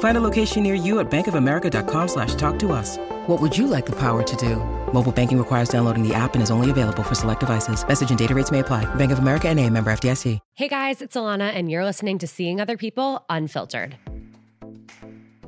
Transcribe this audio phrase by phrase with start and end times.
[0.00, 2.98] Find a location near you at bankofamerica.com slash talk to us.
[3.28, 4.56] What would you like the power to do?
[4.92, 7.86] Mobile banking requires downloading the app and is only available for select devices.
[7.86, 8.92] Message and data rates may apply.
[8.96, 10.40] Bank of America and a member FDIC.
[10.54, 13.96] Hey guys, it's Alana, and you're listening to Seeing Other People Unfiltered.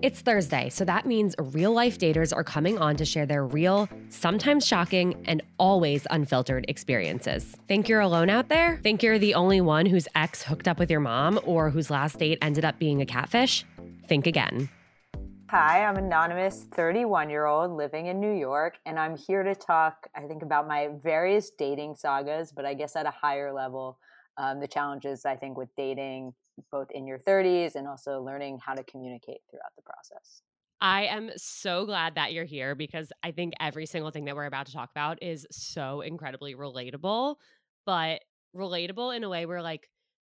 [0.02, 3.86] It's Thursday, so that means real life daters are coming on to share their real,
[4.08, 7.54] sometimes shocking, and always unfiltered experiences.
[7.68, 8.78] Think you're alone out there?
[8.82, 12.18] Think you're the only one whose ex hooked up with your mom or whose last
[12.18, 13.66] date ended up being a catfish?
[14.10, 14.68] Think again.
[15.50, 20.08] Hi, I'm Anonymous, 31 year old living in New York, and I'm here to talk,
[20.16, 24.00] I think, about my various dating sagas, but I guess at a higher level,
[24.36, 26.34] um, the challenges I think with dating
[26.72, 30.42] both in your 30s and also learning how to communicate throughout the process.
[30.80, 34.46] I am so glad that you're here because I think every single thing that we're
[34.46, 37.36] about to talk about is so incredibly relatable,
[37.86, 38.22] but
[38.56, 39.88] relatable in a way where like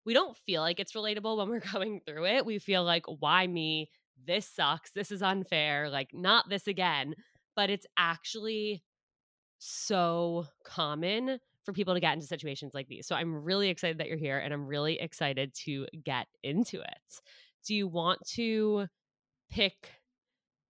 [0.05, 2.47] we don't feel like it's relatable when we're going through it.
[2.47, 3.91] We feel like, why me?
[4.25, 4.93] This sucks.
[4.93, 5.91] This is unfair.
[5.91, 7.15] Like, not this again.
[7.55, 8.83] But it's actually
[9.59, 13.07] so common for people to get into situations like these.
[13.07, 17.21] So I'm really excited that you're here and I'm really excited to get into it.
[17.67, 18.87] Do you want to
[19.51, 19.91] pick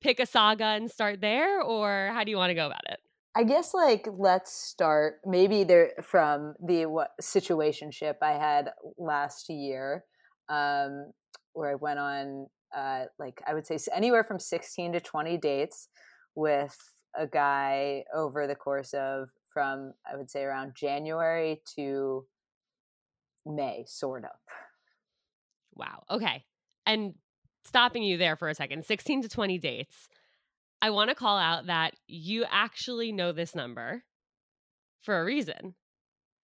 [0.00, 2.99] pick a saga and start there or how do you want to go about it?
[3.34, 10.04] I guess like let's start maybe there from the what situationship I had last year
[10.48, 11.12] um
[11.54, 15.88] where I went on uh like I would say anywhere from 16 to 20 dates
[16.34, 16.76] with
[17.16, 22.26] a guy over the course of from I would say around January to
[23.47, 24.31] May, sort of.
[25.75, 26.04] Wow.
[26.10, 26.44] Okay.
[26.87, 27.14] And
[27.64, 30.09] stopping you there for a second 16 to 20 dates.
[30.82, 34.03] I want to call out that you actually know this number
[35.03, 35.75] for a reason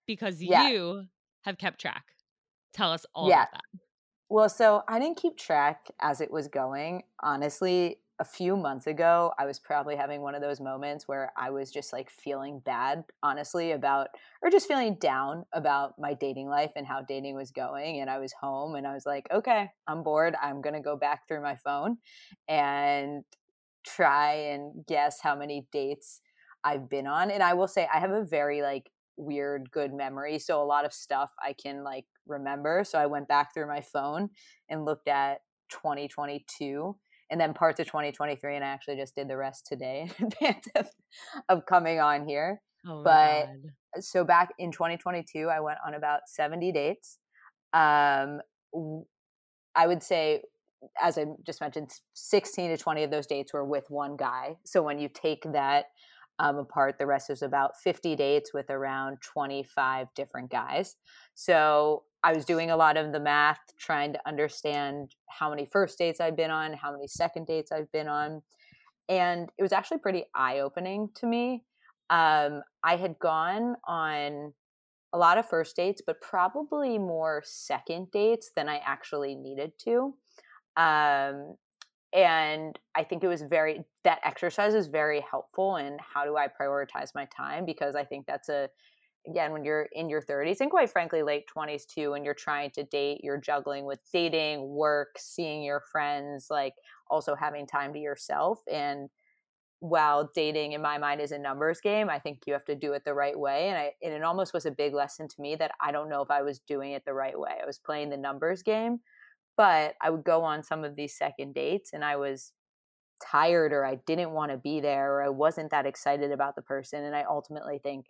[0.06, 0.69] because yeah.
[0.69, 1.06] you
[1.43, 2.04] have kept track.
[2.72, 3.43] Tell us all yeah.
[3.43, 3.81] about that.
[4.31, 7.03] Well, so I didn't keep track as it was going.
[7.21, 11.50] Honestly, a few months ago, I was probably having one of those moments where I
[11.50, 14.09] was just like feeling bad, honestly, about,
[14.43, 18.00] or just feeling down about my dating life and how dating was going.
[18.00, 20.37] And I was home and I was like, okay, I'm bored.
[20.41, 21.99] I'm going to go back through my phone
[22.49, 23.25] and
[23.87, 26.21] try and guess how many dates
[26.65, 27.31] I've been on.
[27.31, 30.39] And I will say, I have a very like weird, good memory.
[30.39, 32.84] So a lot of stuff I can like remember.
[32.84, 34.31] So I went back through my phone
[34.69, 35.38] and looked at
[35.71, 36.97] 2022
[37.31, 40.67] and then parts of 2023 and i actually just did the rest today in advance
[40.75, 40.88] of,
[41.49, 44.03] of coming on here oh but God.
[44.03, 47.19] so back in 2022 i went on about 70 dates
[47.72, 48.41] um
[49.75, 50.43] i would say
[51.00, 54.83] as i just mentioned 16 to 20 of those dates were with one guy so
[54.83, 55.87] when you take that
[56.41, 60.97] um, apart the rest is about 50 dates with around 25 different guys
[61.35, 65.99] so I was doing a lot of the math, trying to understand how many first
[65.99, 68.43] dates I've been on, how many second dates I've been on.
[69.08, 71.64] And it was actually pretty eye opening to me.
[72.11, 74.52] Um, I had gone on
[75.12, 80.14] a lot of first dates, but probably more second dates than I actually needed to.
[80.78, 81.56] Um,
[82.14, 86.46] and I think it was very, that exercise is very helpful in how do I
[86.48, 88.70] prioritize my time because I think that's a
[89.28, 92.70] again when you're in your 30s and quite frankly late 20s too when you're trying
[92.70, 96.72] to date you're juggling with dating work seeing your friends like
[97.10, 99.10] also having time to yourself and
[99.80, 102.92] while dating in my mind is a numbers game, I think you have to do
[102.94, 103.69] it the right way.
[103.69, 106.22] And I and it almost was a big lesson to me that I don't know
[106.22, 107.52] if I was doing it the right way.
[107.62, 109.00] I was playing the numbers game,
[109.58, 112.52] but I would go on some of these second dates and I was
[113.20, 116.62] tired or I didn't want to be there or I wasn't that excited about the
[116.62, 117.02] person.
[117.05, 118.06] And I ultimately think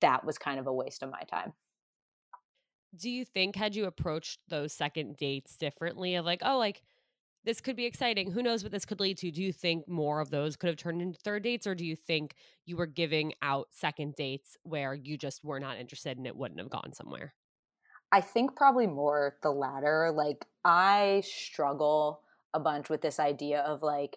[0.00, 1.52] that was kind of a waste of my time.
[2.96, 6.82] Do you think had you approached those second dates differently of like, oh, like
[7.44, 8.30] this could be exciting.
[8.30, 9.30] Who knows what this could lead to?
[9.30, 11.94] Do you think more of those could have turned into third dates, or do you
[11.94, 12.34] think
[12.64, 16.58] you were giving out second dates where you just were not interested and it wouldn't
[16.58, 17.34] have gone somewhere?
[18.12, 20.12] I think probably more the latter.
[20.14, 22.22] Like, I struggle
[22.54, 24.16] a bunch with this idea of like,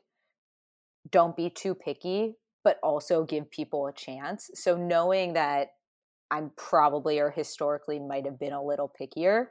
[1.11, 4.49] don't be too picky, but also give people a chance.
[4.53, 5.69] So, knowing that
[6.31, 9.47] I'm probably or historically might have been a little pickier,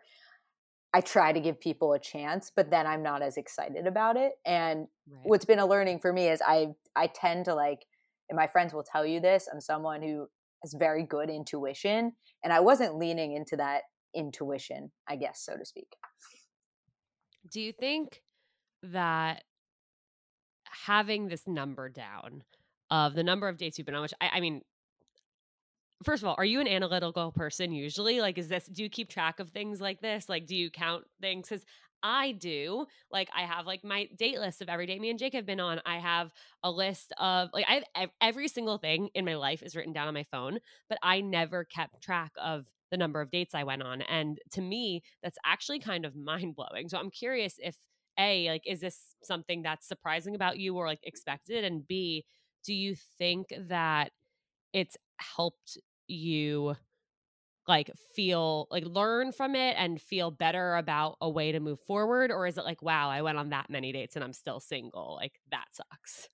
[0.95, 4.33] I try to give people a chance, but then I'm not as excited about it.
[4.47, 5.21] And right.
[5.25, 7.85] what's been a learning for me is I I tend to like
[8.29, 10.27] and my friends will tell you this, I'm someone who
[10.63, 12.13] has very good intuition
[12.43, 13.83] and I wasn't leaning into that
[14.15, 15.97] intuition, I guess so to speak.
[17.51, 18.23] Do you think
[18.83, 19.45] that
[20.87, 22.43] having this number down
[22.91, 24.63] of the number of dates you've been on, which I, I mean,
[26.05, 28.21] first of all, are you an analytical person usually?
[28.21, 30.29] Like, is this, do you keep track of things like this?
[30.29, 31.49] Like, do you count things?
[31.49, 31.65] Because
[32.03, 32.87] I do.
[33.11, 35.61] Like, I have like my date list of every day me and Jake have been
[35.61, 35.81] on.
[35.85, 39.75] I have a list of like, I have every single thing in my life is
[39.75, 40.59] written down on my phone,
[40.89, 44.03] but I never kept track of the number of dates I went on.
[44.03, 46.89] And to me, that's actually kind of mind blowing.
[46.89, 47.77] So I'm curious if
[48.19, 51.65] A, like, is this something that's surprising about you or like expected?
[51.65, 52.25] And B,
[52.65, 54.13] do you think that
[54.73, 56.75] it's helped you
[57.69, 62.31] like feel like learn from it and feel better about a way to move forward
[62.31, 65.17] or is it like wow i went on that many dates and i'm still single
[65.21, 66.29] like that sucks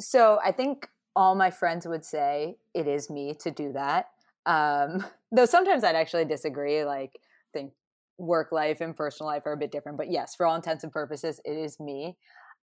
[0.00, 4.06] so i think all my friends would say it is me to do that
[4.46, 7.18] um though sometimes i'd actually disagree like
[7.52, 7.72] think
[8.16, 10.92] work life and personal life are a bit different but yes for all intents and
[10.92, 12.16] purposes it is me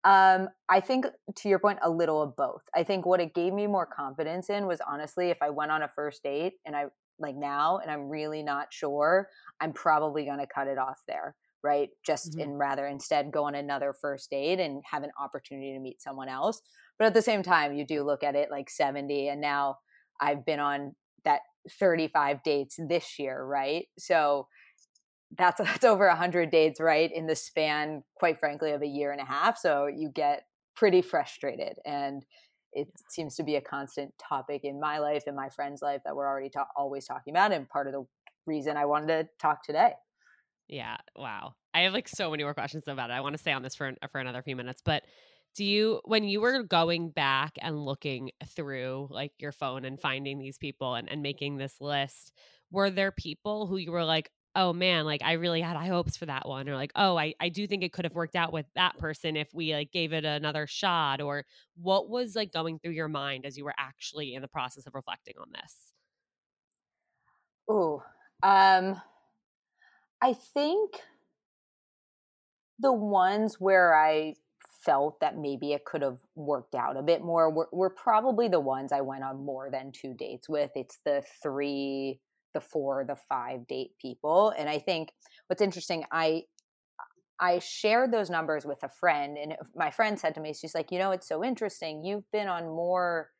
[0.02, 1.06] um, I think
[1.36, 2.62] to your point, a little of both.
[2.74, 5.82] I think what it gave me more confidence in was honestly, if I went on
[5.82, 6.86] a first date and I
[7.20, 9.28] like now and I'm really not sure,
[9.60, 11.90] I'm probably going to cut it off there, right?
[12.04, 12.40] Just mm-hmm.
[12.40, 16.28] and rather instead go on another first date and have an opportunity to meet someone
[16.28, 16.60] else.
[16.98, 19.76] But at the same time, you do look at it like 70, and now
[20.20, 20.94] I've been on
[21.24, 21.40] that
[21.78, 23.86] 35 dates this year, right?
[23.98, 24.46] So
[25.36, 29.20] that's that's over 100 dates right in the span quite frankly of a year and
[29.20, 30.42] a half so you get
[30.74, 32.24] pretty frustrated and
[32.72, 36.14] it seems to be a constant topic in my life and my friends life that
[36.14, 38.04] we're already ta- always talking about and part of the
[38.46, 39.92] reason i wanted to talk today.
[40.68, 41.54] Yeah wow.
[41.74, 43.12] I have like so many more questions about it.
[43.12, 45.02] I want to stay on this for for another few minutes but
[45.56, 50.38] do you when you were going back and looking through like your phone and finding
[50.38, 52.32] these people and, and making this list
[52.70, 56.16] were there people who you were like oh man, like I really had high hopes
[56.16, 58.52] for that one, or like, oh, I, I do think it could have worked out
[58.52, 61.44] with that person if we like gave it another shot, or
[61.76, 64.94] what was like going through your mind as you were actually in the process of
[64.94, 65.92] reflecting on this?
[67.68, 68.02] Oh,
[68.42, 69.00] um,
[70.20, 70.94] I think
[72.78, 74.34] the ones where I
[74.84, 78.58] felt that maybe it could have worked out a bit more were, were probably the
[78.58, 80.70] ones I went on more than two dates with.
[80.74, 82.18] It's the three
[82.54, 84.52] the four, the five date people.
[84.56, 85.12] And I think
[85.46, 86.44] what's interesting, I
[87.42, 90.92] I shared those numbers with a friend, and my friend said to me, she's like,
[90.92, 92.04] you know, it's so interesting.
[92.04, 93.30] You've been on more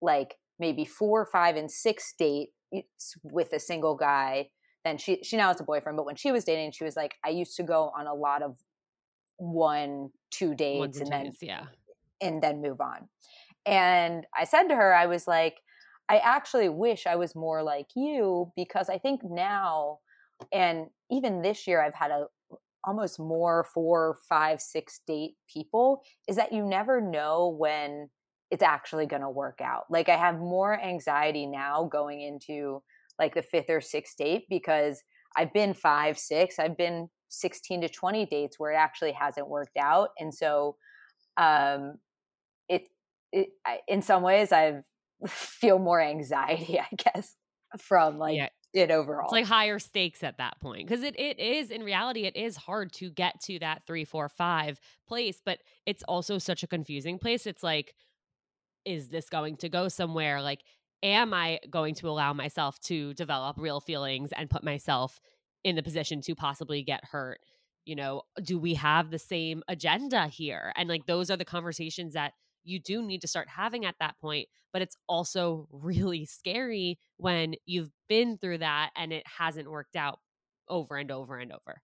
[0.00, 2.52] like maybe four, five, and six dates
[3.24, 4.50] with a single guy
[4.84, 5.96] than she she now has a boyfriend.
[5.96, 8.42] But when she was dating, she was like, I used to go on a lot
[8.42, 8.56] of
[9.38, 11.64] one, two dates, and then yeah,
[12.20, 13.08] and then move on.
[13.66, 15.56] And I said to her, I was like,
[16.08, 19.98] I actually wish I was more like you because I think now,
[20.52, 22.26] and even this year, I've had a
[22.84, 26.02] almost more four, five, six date people.
[26.28, 28.08] Is that you never know when
[28.50, 29.84] it's actually going to work out.
[29.90, 32.82] Like I have more anxiety now going into
[33.18, 35.02] like the fifth or sixth date because
[35.36, 39.76] I've been five, six, I've been 16 to 20 dates where it actually hasn't worked
[39.76, 40.10] out.
[40.18, 40.76] And so,
[41.36, 41.98] um,
[42.68, 42.88] it,
[43.32, 43.48] it
[43.86, 44.82] in some ways I've
[45.26, 47.34] feel more anxiety, I guess,
[47.78, 48.48] from like yeah.
[48.72, 49.24] it overall.
[49.24, 52.56] It's like higher stakes at that point because it, it is in reality it is
[52.56, 57.18] hard to get to that three, four, five place, but it's also such a confusing
[57.18, 57.46] place.
[57.46, 57.94] It's like,
[58.84, 60.40] is this going to go somewhere?
[60.40, 60.62] Like,
[61.02, 65.20] am I going to allow myself to develop real feelings and put myself
[65.64, 67.40] in the position to possibly get hurt?
[67.84, 70.72] You know, do we have the same agenda here?
[70.76, 72.32] And like, those are the conversations that
[72.64, 74.48] you do need to start having at that point.
[74.72, 80.20] But it's also really scary when you've been through that and it hasn't worked out
[80.68, 81.82] over and over and over.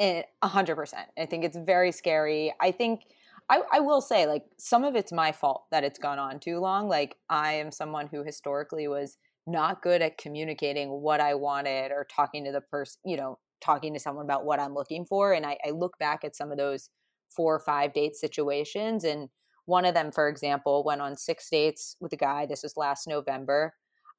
[0.00, 1.08] A hundred percent.
[1.16, 2.52] I think it's very scary.
[2.60, 3.02] I think
[3.48, 6.58] I, I will say, like, some of it's my fault that it's gone on too
[6.58, 6.88] long.
[6.88, 12.06] Like, I am someone who historically was not good at communicating what I wanted or
[12.10, 15.32] talking to the person, you know, talking to someone about what I'm looking for.
[15.32, 16.88] And I, I look back at some of those
[17.30, 19.04] four or five date situations.
[19.04, 19.28] And
[19.66, 22.46] one of them, for example, went on six dates with a guy.
[22.46, 23.74] This was last November.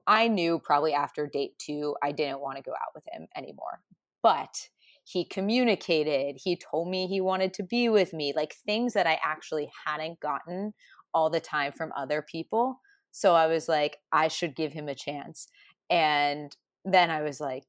[0.07, 3.81] I knew probably after date two, I didn't want to go out with him anymore.
[4.21, 4.69] But
[5.05, 9.19] he communicated he told me he wanted to be with me like things that i
[9.23, 10.73] actually hadn't gotten
[11.13, 14.95] all the time from other people so i was like i should give him a
[14.95, 15.47] chance
[15.89, 17.63] and then i was like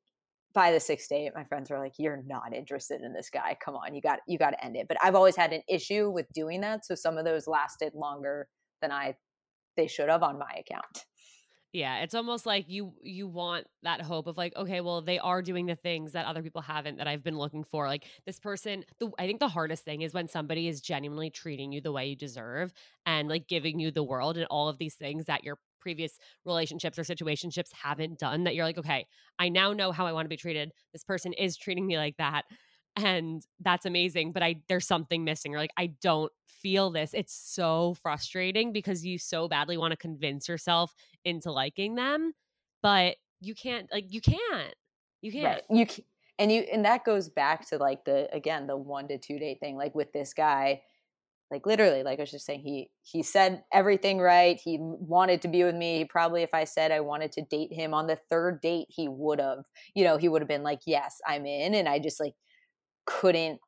[0.56, 3.56] by the sixth date my friends were like you're not interested in this guy.
[3.64, 3.94] Come on.
[3.94, 4.88] You got you got to end it.
[4.88, 8.48] But i've always had an issue with doing that so some of those lasted longer
[8.82, 9.14] than i
[9.76, 11.04] they should have on my account.
[11.72, 15.42] Yeah, it's almost like you you want that hope of like, okay, well, they are
[15.42, 17.86] doing the things that other people haven't that I've been looking for.
[17.86, 21.72] Like this person, the I think the hardest thing is when somebody is genuinely treating
[21.72, 22.72] you the way you deserve
[23.04, 26.98] and like giving you the world and all of these things that your previous relationships
[26.98, 29.06] or situationships haven't done that you're like, okay,
[29.38, 30.72] I now know how I want to be treated.
[30.92, 32.44] This person is treating me like that
[32.96, 37.34] and that's amazing but i there's something missing or like i don't feel this it's
[37.34, 42.32] so frustrating because you so badly want to convince yourself into liking them
[42.82, 44.74] but you can't like you can't
[45.20, 45.78] you can't right.
[45.78, 46.04] you can,
[46.38, 49.60] and you and that goes back to like the again the one to two date
[49.60, 50.80] thing like with this guy
[51.50, 55.48] like literally like i was just saying he he said everything right he wanted to
[55.48, 58.18] be with me he probably if i said i wanted to date him on the
[58.28, 61.74] third date he would have you know he would have been like yes i'm in
[61.74, 62.34] and i just like
[63.06, 63.60] couldn't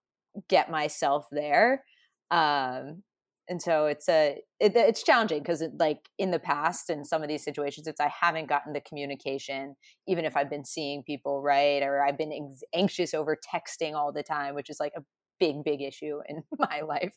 [0.48, 1.84] get myself there
[2.30, 3.02] um
[3.48, 7.22] and so it's a it, it's challenging because it, like in the past in some
[7.22, 9.74] of these situations it's i haven't gotten the communication
[10.06, 14.22] even if i've been seeing people right or i've been anxious over texting all the
[14.22, 15.00] time which is like a
[15.38, 17.14] big big issue in my life.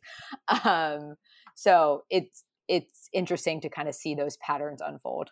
[0.64, 1.16] Um
[1.56, 5.32] so it's it's interesting to kind of see those patterns unfold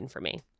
[0.07, 0.41] for me.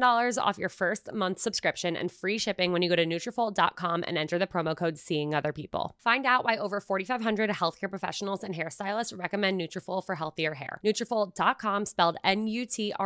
[0.00, 4.18] $10 off your first month subscription and free shipping when you go to Nutrafol.com and
[4.18, 5.94] enter the promo code Seeing Other People.
[5.98, 10.80] Find out why over 4,500 healthcare professionals and hairstylists recommend Nutrafol for healthier hair.
[10.84, 12.96] Nutrafol.com, spelled N-U-T-R-A-F-O-L.com,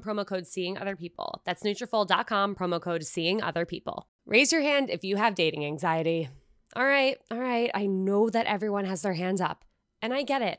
[0.00, 1.42] promo code Seeing Other People.
[1.44, 4.08] That's Nutrafol.com, promo code Seeing Other People.
[4.26, 6.28] Raise your hand if you have dating anxiety.
[6.76, 7.70] All right, all right.
[7.74, 9.64] I know that everyone has their hands up,
[10.02, 10.58] and I get it.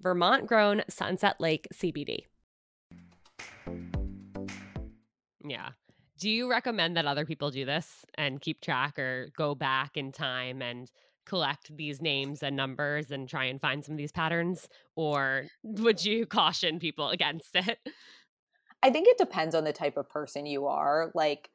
[0.00, 2.24] Vermont grown Sunset Lake CBD.
[5.44, 5.70] Yeah.
[6.18, 10.12] Do you recommend that other people do this and keep track or go back in
[10.12, 10.90] time and
[11.26, 14.68] collect these names and numbers and try and find some of these patterns?
[14.96, 17.78] Or would you caution people against it?
[18.82, 21.10] I think it depends on the type of person you are.
[21.14, 21.50] Like,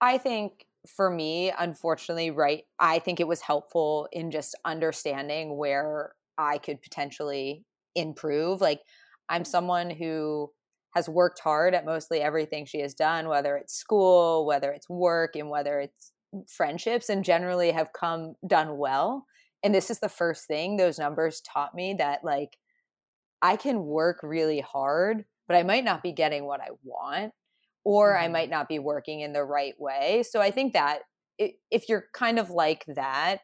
[0.00, 6.12] I think for me, unfortunately, right, I think it was helpful in just understanding where
[6.38, 7.64] I could potentially
[7.94, 8.60] improve.
[8.60, 8.80] Like,
[9.28, 10.50] I'm someone who
[10.94, 15.36] has worked hard at mostly everything she has done, whether it's school, whether it's work,
[15.36, 16.12] and whether it's
[16.48, 19.26] friendships, and generally have come done well.
[19.62, 22.56] And this is the first thing those numbers taught me that, like,
[23.42, 27.32] I can work really hard, but I might not be getting what I want,
[27.84, 28.24] or mm-hmm.
[28.24, 30.22] I might not be working in the right way.
[30.22, 31.00] So I think that
[31.38, 33.38] if you're kind of like that,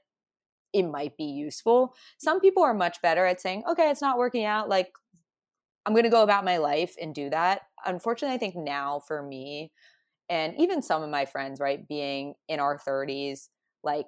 [0.75, 1.95] it might be useful.
[2.19, 4.69] Some people are much better at saying, okay, it's not working out.
[4.69, 4.91] Like,
[5.87, 7.63] I'm going to go about my life and do that.
[7.87, 9.71] Unfortunately, I think now for me,
[10.29, 13.49] and even some of my friends, right, being in our 30s,
[13.85, 14.07] like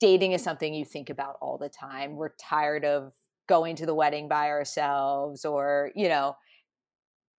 [0.00, 2.16] dating is something you think about all the time.
[2.16, 3.12] We're tired of
[3.48, 6.36] going to the wedding by ourselves or, you know,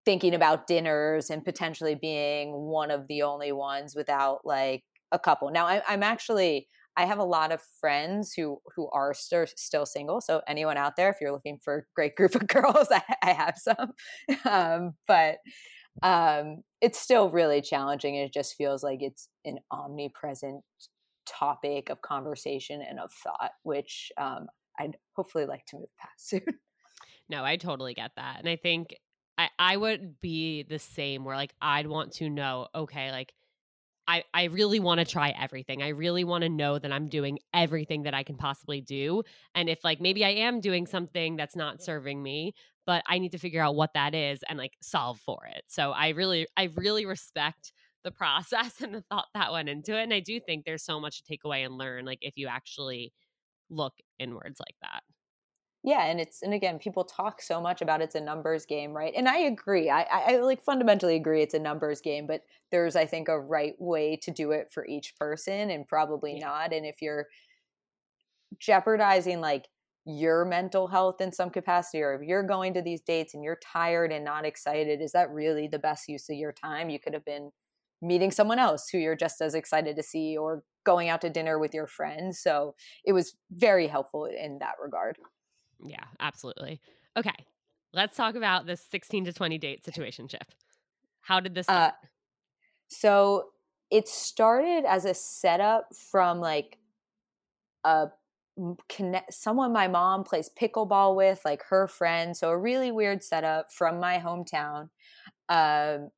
[0.05, 5.51] thinking about dinners and potentially being one of the only ones without like a couple.
[5.51, 6.69] Now, I, am actually
[7.01, 10.21] I have a lot of friends who who are st- still single.
[10.21, 13.33] So anyone out there, if you're looking for a great group of girls, I, I
[13.33, 13.93] have some.
[14.45, 15.37] Um, but
[16.03, 18.17] um, it's still really challenging.
[18.17, 20.63] It just feels like it's an omnipresent
[21.27, 24.47] topic of conversation and of thought, which um,
[24.79, 26.59] I'd hopefully like to move past soon.
[27.29, 28.95] No, I totally get that, and I think
[29.39, 31.25] I I would be the same.
[31.25, 33.33] Where like I'd want to know, okay, like
[34.11, 35.85] I, I really want to try everything.
[35.85, 39.23] I really want to know that I'm doing everything that I can possibly do.
[39.55, 42.55] And if like maybe I am doing something that's not serving me,
[42.87, 45.63] but I need to figure out what that is and like solve for it.
[45.69, 50.03] So I really, I really respect the process and the thought that went into it.
[50.03, 52.49] And I do think there's so much to take away and learn, like if you
[52.49, 53.13] actually
[53.71, 55.05] look inwards like that
[55.83, 59.13] yeah and it's and again people talk so much about it's a numbers game right?
[59.17, 62.97] And i agree I, I, I like fundamentally agree it's a numbers game but there's
[62.97, 66.47] i think a right way to do it for each person and probably yeah.
[66.47, 67.27] not and if you're
[68.59, 69.69] jeopardizing like
[70.07, 73.59] your mental health in some capacity or if you're going to these dates and you're
[73.63, 76.89] tired and not excited is that really the best use of your time?
[76.89, 77.51] You could have been
[78.03, 81.59] meeting someone else who you're just as excited to see or going out to dinner
[81.59, 85.19] with your friends so it was very helpful in that regard
[85.85, 86.81] yeah, absolutely.
[87.17, 87.47] Okay,
[87.93, 90.43] let's talk about this 16 to 20 date situationship.
[91.21, 91.69] How did this?
[91.69, 91.91] Uh,
[92.89, 93.47] so
[93.91, 96.79] it started as a setup from like
[97.85, 98.09] a
[98.89, 102.37] connect someone my mom plays pickleball with, like her friend.
[102.37, 104.89] So a really weird setup from my hometown.
[105.49, 106.11] Um,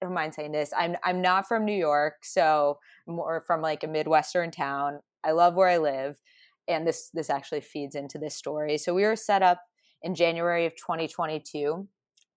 [0.00, 0.72] I don't mind saying this.
[0.76, 5.00] I'm I'm not from New York, so more from like a midwestern town.
[5.24, 6.20] I love where I live
[6.68, 8.78] and this this actually feeds into this story.
[8.78, 9.62] So we were set up
[10.02, 11.88] in January of 2022,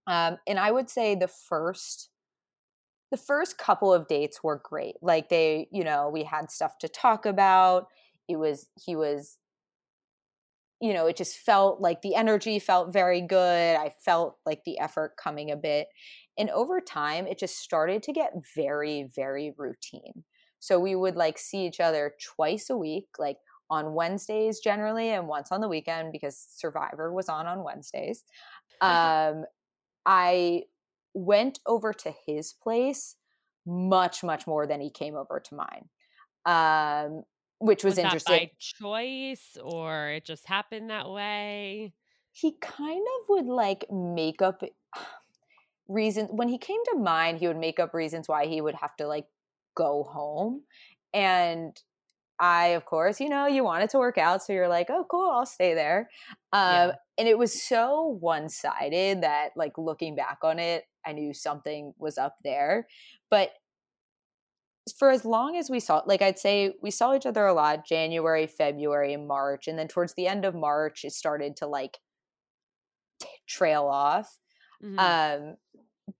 [0.07, 2.09] um, and I would say the first
[3.11, 4.95] the first couple of dates were great.
[5.01, 7.87] Like they, you know, we had stuff to talk about.
[8.29, 9.37] It was he was
[10.81, 13.77] you know, it just felt like the energy felt very good.
[13.77, 15.87] I felt like the effort coming a bit.
[16.39, 20.23] And over time, it just started to get very, very routine.
[20.59, 23.37] So we would like see each other twice a week, like
[23.71, 28.23] on Wednesdays generally and once on the weekend because Survivor was on on Wednesdays.
[28.83, 29.45] Um,
[30.07, 30.63] I
[31.13, 33.15] went over to his place
[33.63, 35.89] much much more than he came over to mine.
[36.47, 37.21] Um,
[37.59, 38.49] which was, was interesting.
[38.49, 41.93] by choice or it just happened that way?
[42.31, 44.63] he kind of would like make up
[45.87, 47.37] reasons when he came to mine.
[47.37, 49.25] he would make up reasons why he would have to like
[49.75, 50.61] go home
[51.13, 51.77] and
[52.41, 55.29] i of course you know you wanted to work out so you're like oh cool
[55.31, 56.09] i'll stay there
[56.51, 56.91] um, yeah.
[57.17, 62.17] and it was so one-sided that like looking back on it i knew something was
[62.17, 62.87] up there
[63.29, 63.51] but
[64.97, 67.85] for as long as we saw like i'd say we saw each other a lot
[67.87, 71.99] january february and march and then towards the end of march it started to like
[73.21, 74.37] t- trail off
[74.83, 74.97] mm-hmm.
[74.97, 75.55] um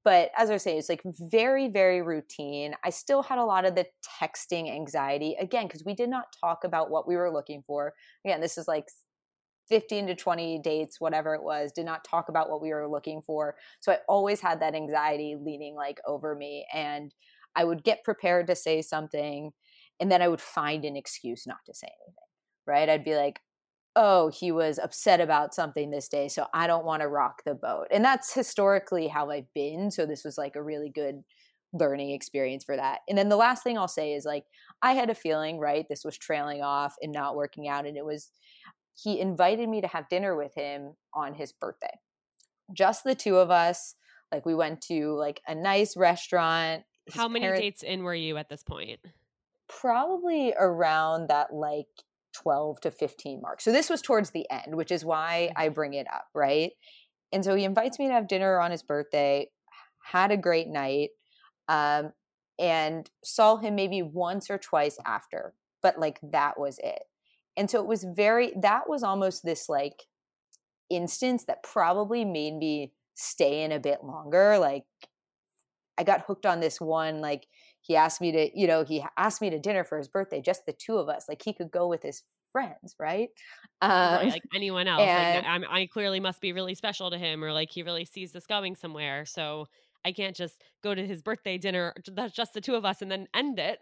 [0.04, 2.74] but as i was saying it's like very very routine.
[2.84, 3.86] I still had a lot of the
[4.22, 7.94] texting anxiety again because we did not talk about what we were looking for.
[8.26, 8.86] Again this is like
[9.70, 13.22] 15 to 20 dates whatever it was did not talk about what we were looking
[13.22, 13.56] for.
[13.80, 17.14] So i always had that anxiety leaning like over me and
[17.56, 19.52] I would get prepared to say something
[20.00, 22.16] and then I would find an excuse not to say anything,
[22.66, 22.90] right?
[22.90, 23.40] I'd be like,
[23.96, 27.54] oh, he was upset about something this day, so I don't want to rock the
[27.54, 27.88] boat.
[27.92, 29.92] And that's historically how I've been.
[29.92, 31.24] So this was like a really good
[31.74, 33.00] learning experience for that.
[33.08, 34.46] And then the last thing I'll say is like,
[34.82, 35.86] I had a feeling, right?
[35.90, 37.86] This was trailing off and not working out.
[37.86, 38.32] And it was,
[38.94, 42.00] he invited me to have dinner with him on his birthday.
[42.74, 43.96] Just the two of us.
[44.32, 48.38] Like we went to like a nice restaurant how many parents, dates in were you
[48.38, 49.00] at this point?
[49.68, 51.88] Probably around that like
[52.34, 53.62] 12 to 15 mark.
[53.62, 56.72] So this was towards the end, which is why I bring it up, right?
[57.32, 59.48] And so he invites me to have dinner on his birthday,
[60.04, 61.10] had a great night,
[61.68, 62.12] um,
[62.60, 67.04] and saw him maybe once or twice after, but like that was it.
[67.58, 70.04] And so it was very, that was almost this like
[70.90, 74.58] instance that probably made me stay in a bit longer.
[74.58, 74.84] Like
[75.98, 77.22] I got hooked on this one.
[77.22, 77.48] Like
[77.82, 80.66] he asked me to, you know, he asked me to dinner for his birthday, just
[80.66, 81.26] the two of us.
[81.28, 83.30] Like he could go with his friends, right?
[83.82, 85.02] Um, right like anyone else.
[85.02, 88.32] And, like, i clearly must be really special to him, or like he really sees
[88.32, 89.26] this going somewhere.
[89.26, 89.68] So
[90.06, 93.12] I can't just go to his birthday dinner, that's just the two of us, and
[93.12, 93.80] then end it.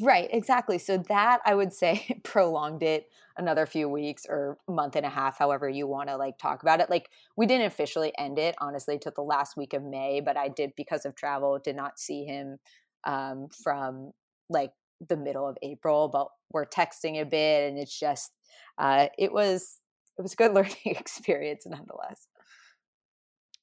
[0.00, 0.78] Right, exactly.
[0.78, 5.38] So that I would say prolonged it another few weeks or month and a half,
[5.38, 6.88] however you want to like talk about it.
[6.90, 10.48] Like we didn't officially end it, honestly, to the last week of May, but I
[10.48, 12.58] did because of travel, did not see him
[13.04, 14.12] um, from
[14.48, 14.72] like
[15.08, 18.32] the middle of April, but we're texting a bit and it's just
[18.78, 19.78] uh, it was
[20.18, 22.26] it was a good learning experience nonetheless.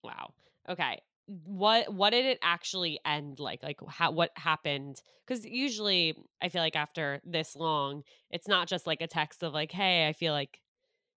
[0.04, 0.34] Wow.
[0.70, 1.02] Okay.
[1.28, 3.62] What what did it actually end like?
[3.62, 5.02] Like how what happened?
[5.28, 9.54] Because usually i feel like after this long it's not just like a text of
[9.54, 10.60] like hey i feel like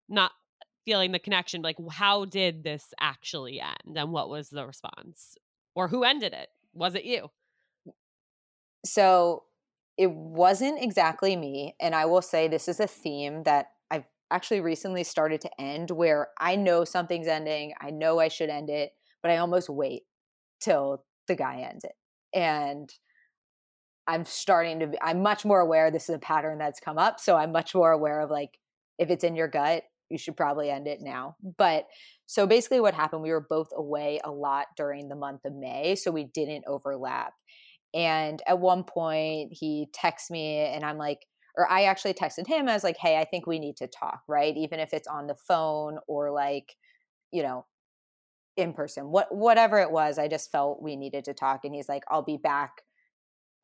[0.08, 0.32] not
[0.84, 3.96] feeling the connection like how did this actually end?
[3.96, 5.36] And what was the response?
[5.74, 6.48] Or who ended it?
[6.72, 7.30] Was it you
[8.84, 9.44] so
[9.98, 14.60] it wasn't exactly me and i will say this is a theme that i've actually
[14.60, 18.92] recently started to end where i know something's ending i know i should end it
[19.22, 20.02] but I almost wait
[20.60, 21.92] till the guy ends it.
[22.34, 22.92] And
[24.06, 27.20] I'm starting to be, I'm much more aware this is a pattern that's come up.
[27.20, 28.58] So I'm much more aware of like,
[28.98, 31.36] if it's in your gut, you should probably end it now.
[31.56, 31.86] But
[32.26, 35.94] so basically, what happened, we were both away a lot during the month of May.
[35.94, 37.32] So we didn't overlap.
[37.94, 41.26] And at one point, he texts me, and I'm like,
[41.56, 42.68] or I actually texted him.
[42.68, 44.56] I was like, hey, I think we need to talk, right?
[44.56, 46.76] Even if it's on the phone or like,
[47.32, 47.66] you know,
[48.56, 51.88] in person what whatever it was i just felt we needed to talk and he's
[51.88, 52.82] like i'll be back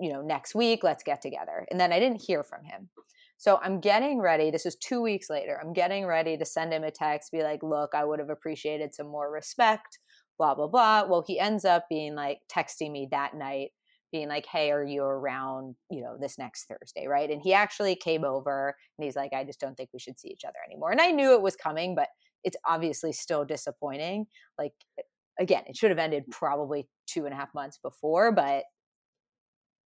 [0.01, 2.89] you know next week let's get together and then i didn't hear from him
[3.37, 6.85] so i'm getting ready this is two weeks later i'm getting ready to send him
[6.85, 9.99] a text be like look i would have appreciated some more respect
[10.39, 13.71] blah blah blah well he ends up being like texting me that night
[14.17, 17.95] being like hey are you around you know this next thursday right and he actually
[17.95, 20.91] came over and he's like i just don't think we should see each other anymore
[20.91, 22.09] and i knew it was coming but
[22.47, 24.27] it's obviously still disappointing.
[24.57, 25.03] Like, eh,
[25.39, 28.63] again, it should have ended probably two and a half months before, but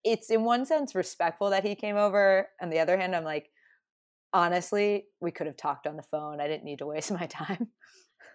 [0.05, 2.49] it's in one sense respectful that he came over.
[2.61, 3.49] On the other hand, I'm like,
[4.33, 6.41] honestly, we could have talked on the phone.
[6.41, 7.69] I didn't need to waste my time.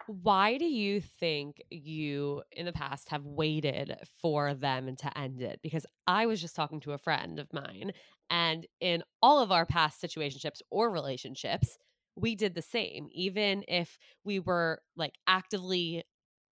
[0.08, 5.60] Why do you think you in the past have waited for them to end it?
[5.64, 7.92] Because I was just talking to a friend of mine,
[8.30, 11.78] and in all of our past situationships or relationships,
[12.16, 16.04] we did the same even if we were like actively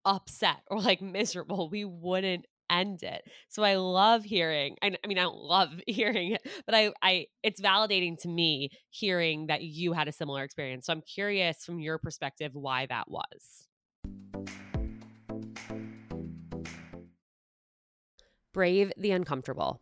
[0.05, 3.23] upset or like miserable we wouldn't end it.
[3.49, 7.27] So i love hearing I, I mean i don't love hearing it but i i
[7.43, 10.85] it's validating to me hearing that you had a similar experience.
[10.85, 13.67] So i'm curious from your perspective why that was.
[18.53, 19.81] Brave the uncomfortable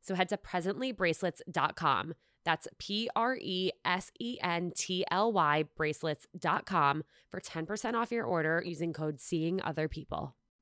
[0.00, 2.14] So head to presentlybracelets.com.
[2.44, 8.24] That's P R E S E N T L Y bracelets.com for 10% off your
[8.24, 10.34] order using code Seeing Other People.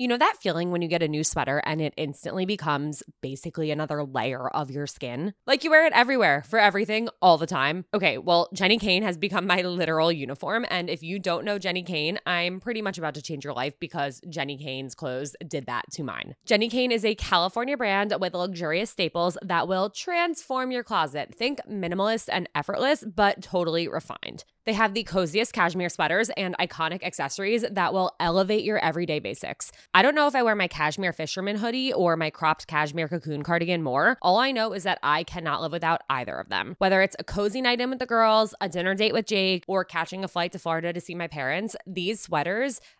[0.00, 3.70] You know that feeling when you get a new sweater and it instantly becomes basically
[3.70, 5.34] another layer of your skin?
[5.46, 7.84] Like you wear it everywhere for everything all the time.
[7.92, 10.64] Okay, well, Jenni Kayne has become my literal uniform.
[10.70, 13.78] And if you don't know Jenni Kayne, I'm pretty much about to change your life
[13.78, 16.34] because Jenni Kayne's clothes did that to mine.
[16.46, 21.34] Jenni Kayne is a California brand with luxurious staples that will transform your closet.
[21.34, 24.44] Think minimalist and effortless, but totally refined.
[24.66, 29.72] They have the coziest cashmere sweaters and iconic accessories that will elevate your everyday basics.
[29.94, 33.42] I don't know if I wear my cashmere fisherman hoodie or my cropped cashmere cocoon
[33.42, 34.18] cardigan more.
[34.20, 36.74] All I know is that I cannot live without either of them.
[36.78, 39.84] Whether it's a cozy night in with the girls, a dinner date with Jake, or
[39.84, 42.80] catching a flight to Florida to see my parents, these sweaters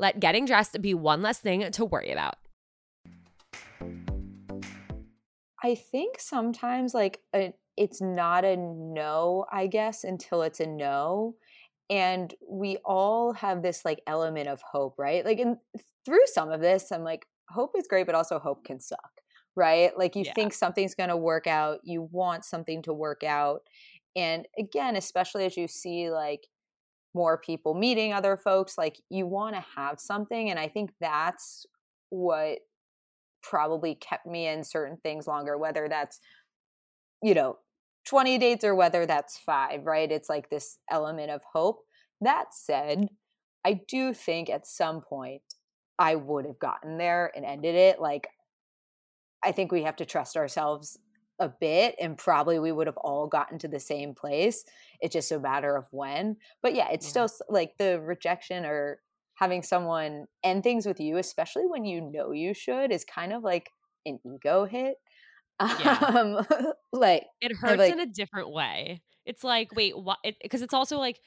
[0.00, 2.36] Let getting dressed be one less thing to worry about.
[5.62, 11.36] I think sometimes like a, it's not a no, I guess, until it's a no.
[11.90, 15.56] and we all have this like element of hope right like and
[16.06, 19.10] through some of this i'm like hope is great but also hope can suck
[19.56, 20.32] right like you yeah.
[20.34, 23.62] think something's going to work out you want something to work out
[24.14, 26.46] and again especially as you see like
[27.14, 31.66] more people meeting other folks like you want to have something and i think that's
[32.10, 32.58] what
[33.42, 36.20] probably kept me in certain things longer whether that's
[37.22, 37.56] you know
[38.06, 40.10] 20 dates or whether that's 5 right?
[40.10, 41.80] It's like this element of hope.
[42.22, 43.08] That said
[43.64, 45.42] i do think at some point
[45.98, 48.28] i would have gotten there and ended it like
[49.44, 50.98] i think we have to trust ourselves
[51.40, 54.64] a bit and probably we would have all gotten to the same place
[55.00, 57.26] it's just a matter of when but yeah it's yeah.
[57.26, 59.00] still like the rejection or
[59.34, 63.42] having someone end things with you especially when you know you should is kind of
[63.42, 63.70] like
[64.04, 64.96] an ego hit
[65.80, 65.98] yeah.
[65.98, 66.46] um
[66.92, 70.74] like it hurts like, in a different way it's like wait what because it, it's
[70.74, 71.18] also like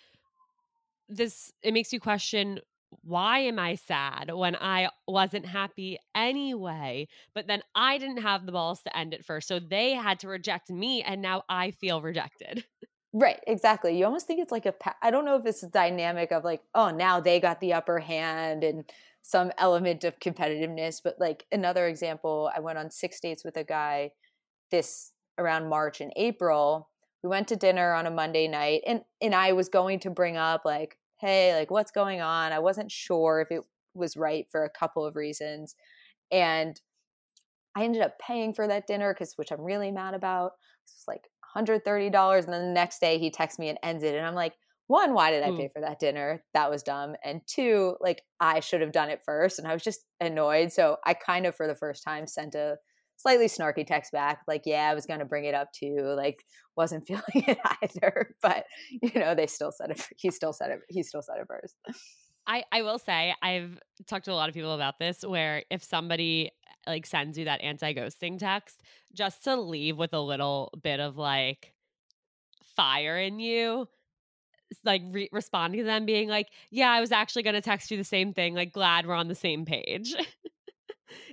[1.10, 2.60] this it makes you question
[3.01, 7.08] why am I sad when I wasn't happy anyway?
[7.34, 9.47] But then I didn't have the balls to end it first.
[9.47, 12.65] So they had to reject me and now I feel rejected.
[13.13, 13.95] Right, exactly.
[13.97, 16.62] You almost think it's like a I don't know if it's a dynamic of like,
[16.73, 18.86] oh, now they got the upper hand and
[19.21, 23.63] some element of competitiveness, but like another example, I went on 6 dates with a
[23.63, 24.12] guy
[24.71, 26.89] this around March and April.
[27.23, 30.36] We went to dinner on a Monday night and and I was going to bring
[30.38, 32.52] up like hey, like what's going on?
[32.52, 35.76] I wasn't sure if it was right for a couple of reasons.
[36.32, 36.80] And
[37.78, 40.52] I ended up paying for that dinner because which I'm really mad about.
[40.84, 41.22] It's like
[41.56, 44.54] $130 and then the next day he texts me and ends it and I'm like,
[44.88, 45.72] one, why did I pay mm.
[45.72, 46.44] for that dinner?
[46.54, 47.16] That was dumb.
[47.24, 50.74] And two, like I should have done it first and I was just annoyed.
[50.74, 52.76] So I kind of for the first time sent a
[53.24, 56.44] slightly snarky text back like yeah i was going to bring it up too like
[56.76, 58.66] wasn't feeling it either but
[59.02, 61.76] you know they still said it he still said it he still said it first.
[62.46, 65.82] I, I will say I've talked to a lot of people about this where if
[65.82, 66.52] somebody
[66.86, 68.82] like sends you that anti-ghosting text
[69.14, 71.74] just to leave with a little bit of like
[72.76, 73.88] fire in you
[74.84, 77.98] like re- responding to them being like yeah I was actually going to text you
[77.98, 80.14] the same thing like glad we're on the same page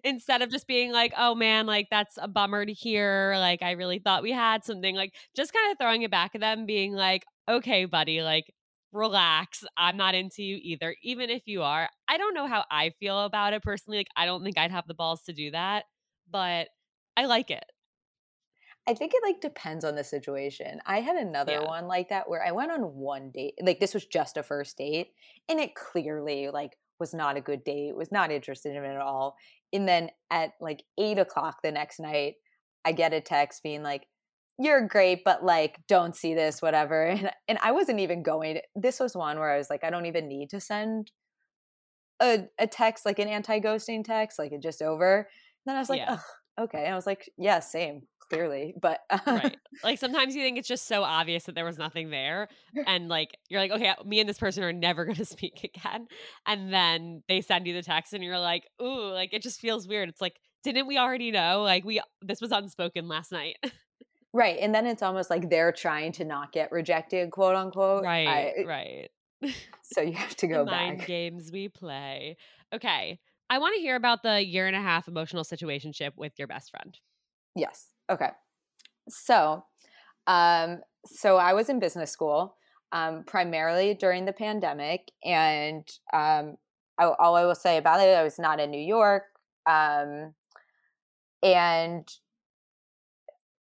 [0.04, 3.34] instead of just being like, oh man, like that's a bummer to hear.
[3.36, 4.94] Like, I really thought we had something.
[4.94, 8.52] Like, just kind of throwing it back at them, being like, okay, buddy, like,
[8.92, 9.64] relax.
[9.76, 11.88] I'm not into you either, even if you are.
[12.08, 13.98] I don't know how I feel about it personally.
[13.98, 15.84] Like, I don't think I'd have the balls to do that,
[16.30, 16.68] but
[17.16, 17.64] I like it.
[18.88, 20.80] I think it like depends on the situation.
[20.86, 21.64] I had another yeah.
[21.64, 23.54] one like that where I went on one date.
[23.62, 25.08] Like this was just a first date
[25.48, 28.96] and it clearly like was not a good date, was not interested in it at
[28.96, 29.36] all
[29.72, 32.34] and then at like eight o'clock the next night
[32.84, 34.06] i get a text being like
[34.58, 38.62] you're great but like don't see this whatever and, and i wasn't even going to,
[38.74, 41.10] this was one where i was like i don't even need to send
[42.22, 45.26] a, a text like an anti-ghosting text like it just over and
[45.66, 46.18] then i was like yeah.
[46.60, 49.56] okay and i was like yeah same clearly but uh, right.
[49.84, 52.48] Like sometimes you think it's just so obvious that there was nothing there
[52.86, 56.06] and like you're like okay me and this person are never going to speak again.
[56.46, 59.86] And then they send you the text and you're like ooh like it just feels
[59.86, 60.08] weird.
[60.08, 61.62] It's like didn't we already know?
[61.62, 63.56] Like we this was unspoken last night.
[64.32, 68.54] Right and then it's almost like they're trying to not get rejected quote unquote right
[68.60, 69.10] I, right.
[69.82, 71.06] so you have to go the back.
[71.06, 72.36] games we play.
[72.72, 73.18] Okay
[73.50, 76.70] I want to hear about the year and a half emotional situationship with your best
[76.70, 76.96] friend.
[77.56, 77.88] Yes.
[78.10, 78.30] Okay.
[79.08, 79.64] So,
[80.26, 82.56] um, so I was in business school
[82.92, 86.56] um, primarily during the pandemic, and um,
[86.98, 89.22] I, all I will say about it, I was not in New York,
[89.66, 90.34] um,
[91.42, 92.06] and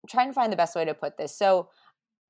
[0.09, 1.37] trying to find the best way to put this.
[1.37, 1.69] So,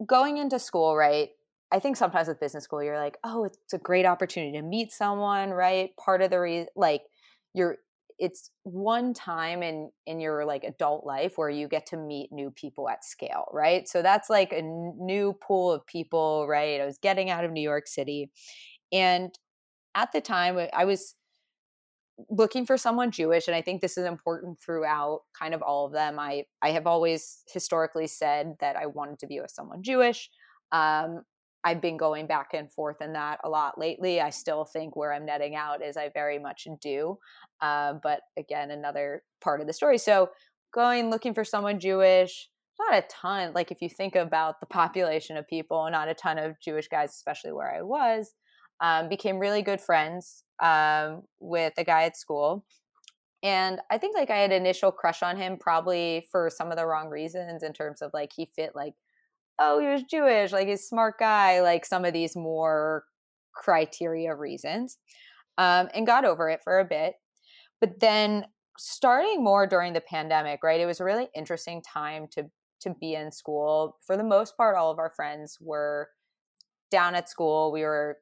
[0.06, 1.30] going into school, right?
[1.71, 4.91] I think sometimes with business school, you're like, oh, it's a great opportunity to meet
[4.91, 5.95] someone, right?
[5.97, 7.03] Part of the reason, like,
[7.53, 7.77] you're
[8.19, 12.51] it's one time in in your like adult life where you get to meet new
[12.51, 13.88] people at scale right?
[13.88, 16.82] So that's like a new pool of people right?
[16.82, 18.32] I was getting out of new york city
[18.91, 19.38] and
[19.95, 21.15] at the time i was
[22.30, 25.91] looking for someone jewish and i think this is important throughout kind of all of
[25.91, 26.17] them.
[26.19, 30.30] I i have always historically said that i wanted to be with someone jewish
[30.71, 31.21] um,
[31.63, 34.22] I've been going back and forth in that a lot lately.
[34.22, 37.18] I still think where I'm netting out is I very much do.
[37.62, 39.97] Uh, but again, another part of the story.
[39.97, 40.30] So
[40.74, 42.49] going looking for someone Jewish,
[42.80, 43.53] not a ton.
[43.53, 47.12] Like if you think about the population of people, not a ton of Jewish guys,
[47.12, 48.34] especially where I was.
[48.80, 52.64] Um, became really good friends um, with a guy at school.
[53.43, 56.86] And I think like I had initial crush on him probably for some of the
[56.86, 58.93] wrong reasons in terms of like he fit like
[59.60, 63.03] oh, he was Jewish, like he's smart guy, like some of these more
[63.53, 64.97] criteria reasons
[65.58, 67.16] um, and got over it for a bit.
[67.80, 68.45] But then
[68.78, 70.80] starting more during the pandemic, right?
[70.80, 72.45] It was a really interesting time to
[72.82, 73.97] to be in school.
[74.05, 76.10] For the most part, all of our friends were
[76.91, 77.72] down at school.
[77.72, 78.18] We were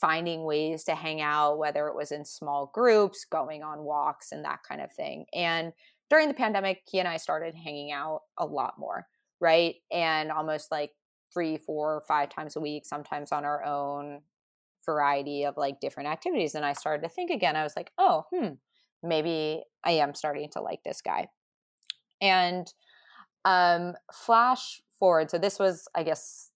[0.00, 4.44] finding ways to hang out, whether it was in small groups, going on walks, and
[4.44, 5.26] that kind of thing.
[5.32, 5.72] And
[6.08, 9.06] during the pandemic, he and I started hanging out a lot more,
[9.40, 9.76] right?
[9.90, 10.92] And almost like
[11.32, 14.20] three, four, five times a week, sometimes on our own
[14.84, 16.54] variety of like different activities.
[16.54, 18.54] And I started to think again, I was like, oh, hmm,
[19.02, 21.28] maybe I am starting to like this guy.
[22.20, 22.72] And
[23.44, 25.30] um flash forward.
[25.30, 26.50] So this was, I guess,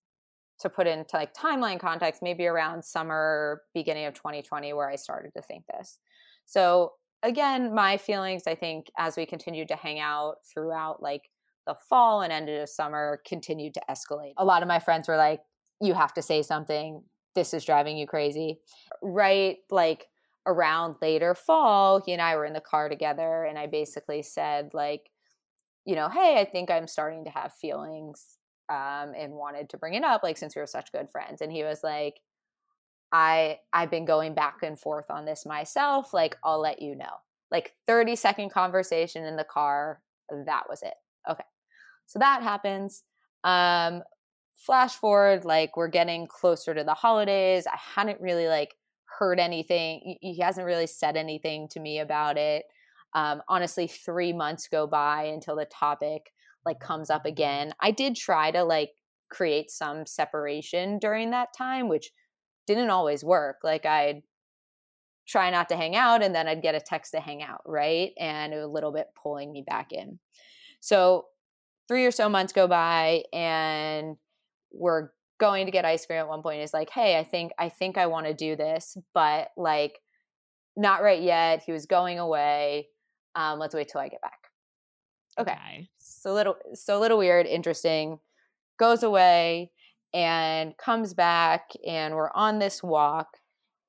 [0.61, 5.33] to put into like timeline context, maybe around summer, beginning of 2020, where I started
[5.35, 5.99] to think this.
[6.47, 11.23] So again, my feelings, I think, as we continued to hang out throughout like
[11.67, 14.35] the fall and ended of summer, continued to escalate.
[14.37, 15.41] A lot of my friends were like,
[15.81, 17.03] you have to say something.
[17.35, 18.61] This is driving you crazy.
[19.03, 20.07] Right, like
[20.47, 24.71] around later fall, he and I were in the car together, and I basically said,
[24.73, 25.11] like,
[25.85, 28.39] you know, hey, I think I'm starting to have feelings
[28.71, 31.41] um, and wanted to bring it up, like, since we were such good friends.
[31.41, 32.21] And he was like,
[33.15, 36.13] I I've been going back and forth on this myself.
[36.13, 37.21] Like, I'll let you know.
[37.51, 40.03] Like 30 second conversation in the car.
[40.47, 40.95] That was it.
[41.31, 41.45] Okay.
[42.07, 43.03] So that happens.
[43.43, 44.03] Um,
[44.55, 47.67] flash forward, like we're getting closer to the holidays.
[47.67, 48.75] I hadn't really like
[49.19, 50.17] heard anything.
[50.21, 52.65] He hasn't really said anything to me about it.
[53.15, 56.33] Um, honestly, three months go by until the topic
[56.65, 57.73] like comes up again.
[57.81, 58.91] I did try to like
[59.31, 62.11] create some separation during that time, which
[62.67, 63.59] didn't always work.
[63.63, 64.23] Like I'd
[65.27, 68.13] try not to hang out and then I'd get a text to hang out, right?
[68.19, 70.19] And a little bit pulling me back in.
[70.81, 71.27] So
[71.89, 74.17] three or so months go by and
[74.73, 77.69] we're going to get ice cream at one point is like, hey, I think I
[77.69, 80.01] think I want to do this, but like
[80.77, 81.63] not right yet.
[81.65, 82.89] He was going away.
[83.35, 84.39] Um, let's wait till I get back.
[85.39, 85.53] Okay.
[85.53, 85.89] okay.
[85.99, 88.19] So little so little weird, interesting.
[88.79, 89.71] Goes away
[90.13, 93.29] and comes back and we're on this walk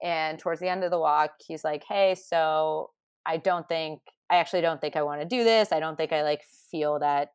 [0.03, 2.91] and towards the end of the walk he's like, "Hey, so
[3.25, 5.71] I don't think I actually don't think I want to do this.
[5.71, 6.41] I don't think I like
[6.71, 7.29] feel that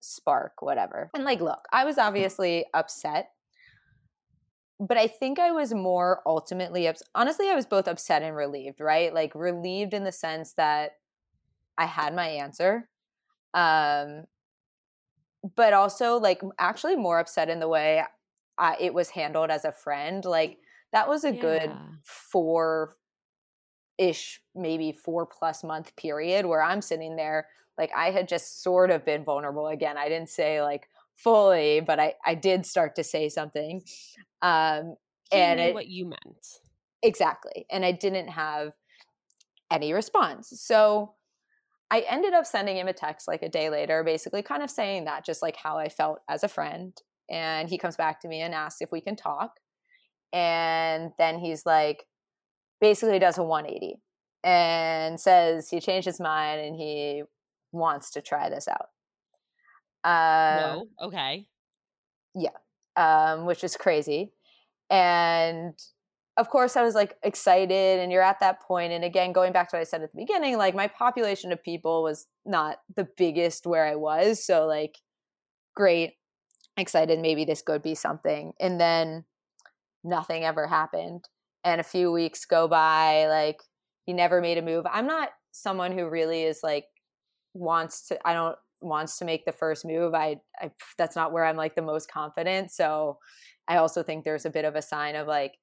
[0.00, 3.30] spark whatever." And like, look, I was obviously upset
[4.78, 8.80] but I think I was more ultimately ups- honestly I was both upset and relieved,
[8.80, 9.12] right?
[9.12, 10.92] Like relieved in the sense that
[11.78, 12.88] I had my answer.
[13.54, 14.24] Um
[15.54, 18.02] but also like actually more upset in the way
[18.58, 20.24] I, it was handled as a friend.
[20.24, 20.58] Like
[20.92, 21.40] that was a yeah.
[21.40, 21.72] good
[22.04, 22.94] 4
[23.98, 27.46] ish maybe 4 plus month period where I'm sitting there
[27.78, 29.98] like I had just sort of been vulnerable again.
[29.98, 33.82] I didn't say like fully, but I I did start to say something.
[34.42, 34.96] Um,
[35.30, 36.60] he and it, what you meant
[37.02, 38.72] exactly, and I didn't have
[39.70, 40.52] any response.
[40.60, 41.14] So
[41.90, 45.04] I ended up sending him a text like a day later, basically kind of saying
[45.04, 46.96] that, just like how I felt as a friend.
[47.30, 49.58] And he comes back to me and asks if we can talk.
[50.32, 52.04] And then he's like,
[52.80, 54.00] basically does a 180
[54.44, 57.22] and says he changed his mind and he
[57.72, 58.88] wants to try this out.
[60.04, 61.46] Uh, no, okay.
[62.34, 62.50] Yeah,
[62.96, 64.32] um, which is crazy.
[64.88, 65.74] And
[66.36, 68.92] of course, I was like excited, and you're at that point.
[68.92, 71.62] And again, going back to what I said at the beginning, like my population of
[71.62, 74.44] people was not the biggest where I was.
[74.44, 74.98] So, like,
[75.74, 76.14] great,
[76.76, 78.52] excited, maybe this could be something.
[78.60, 79.24] And then
[80.04, 81.24] nothing ever happened.
[81.66, 83.60] And a few weeks go by, like,
[84.06, 84.86] he never made a move.
[84.90, 86.86] I'm not someone who really is like,
[87.52, 90.14] wants to, I don't wants to make the first move.
[90.14, 92.70] I, I that's not where i'm like the most confident.
[92.70, 93.18] So
[93.68, 95.54] i also think there's a bit of a sign of like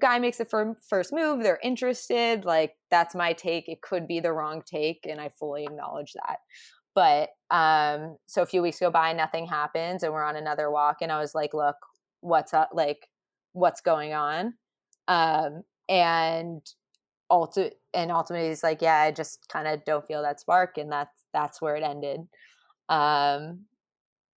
[0.00, 3.68] guy makes the fir- first move they're interested like that's my take.
[3.68, 6.38] It could be the wrong take and i fully acknowledge that.
[6.94, 10.98] But um so a few weeks go by nothing happens and we're on another walk
[11.02, 11.76] and i was like look
[12.20, 13.08] what's up like
[13.52, 14.54] what's going on
[15.08, 16.62] um and
[17.30, 20.92] ulti- and ultimately he's like yeah i just kind of don't feel that spark and
[20.92, 22.20] that's that's where it ended.
[22.88, 23.64] Um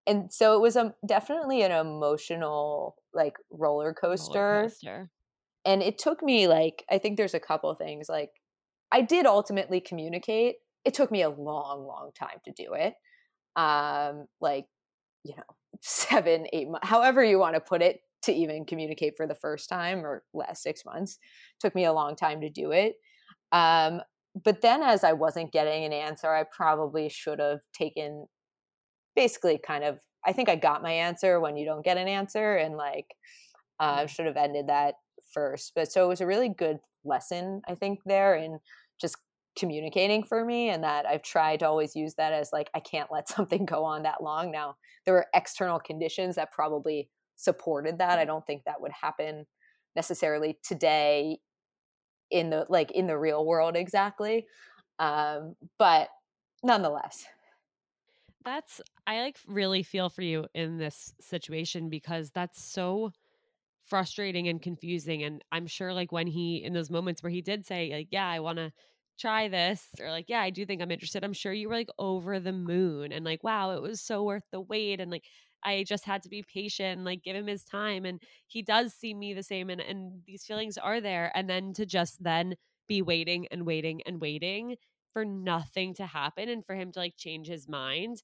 [0.06, 4.40] and so it was a definitely an emotional like roller coaster.
[4.40, 5.10] roller coaster.
[5.66, 8.30] and it took me like i think there's a couple things like
[8.92, 10.56] i did ultimately communicate.
[10.86, 12.94] It took me a long long time to do it.
[13.56, 14.66] Um like
[15.24, 15.44] you know
[15.82, 19.70] seven eight months however you want to put it to even communicate for the first
[19.70, 21.18] time or last six months
[21.60, 22.96] took me a long time to do it
[23.52, 24.02] um
[24.42, 28.28] but then as I wasn't getting an answer, I probably should have taken
[29.16, 32.56] basically kind of I think I got my answer when you don't get an answer
[32.56, 33.08] and like
[33.80, 34.96] uh, should have ended that
[35.34, 35.74] first.
[35.76, 38.60] But so it was a really good lesson, I think, there in
[39.02, 39.18] just
[39.58, 43.12] communicating for me and that I've tried to always use that as like I can't
[43.12, 44.50] let something go on that long.
[44.50, 48.20] Now there were external conditions that probably supported that.
[48.20, 49.46] I don't think that would happen
[49.96, 51.40] necessarily today
[52.32, 54.46] in the like in the real world exactly.
[55.00, 56.10] Um, but
[56.64, 57.26] nonetheless.
[58.46, 63.12] That's I like really feel for you in this situation because that's so
[63.84, 67.66] frustrating and confusing and I'm sure like when he in those moments where he did
[67.66, 68.72] say like yeah, I want to
[69.20, 71.90] try this or like yeah i do think i'm interested i'm sure you were like
[72.00, 75.26] over the moon and like wow it was so worth the wait and like
[75.66, 78.94] i just had to be patient and like give him his time and he does
[78.94, 82.56] see me the same and and these feelings are there and then to just then
[82.88, 84.76] be waiting and waiting and waiting
[85.12, 88.22] for nothing to happen and for him to like change his mind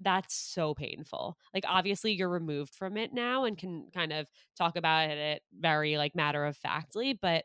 [0.00, 1.36] that's so painful.
[1.52, 5.96] Like obviously you're removed from it now and can kind of talk about it very
[5.98, 7.44] like matter of factly, but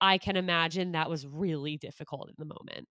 [0.00, 2.88] I can imagine that was really difficult in the moment.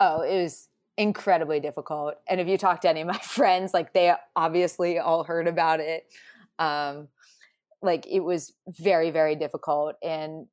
[0.00, 0.68] Oh, it was
[0.98, 2.16] incredibly difficult.
[2.28, 5.80] And if you talk to any of my friends, like they obviously all heard about
[5.80, 6.04] it.
[6.58, 7.08] Um,
[7.80, 9.94] like it was very, very difficult.
[10.02, 10.46] And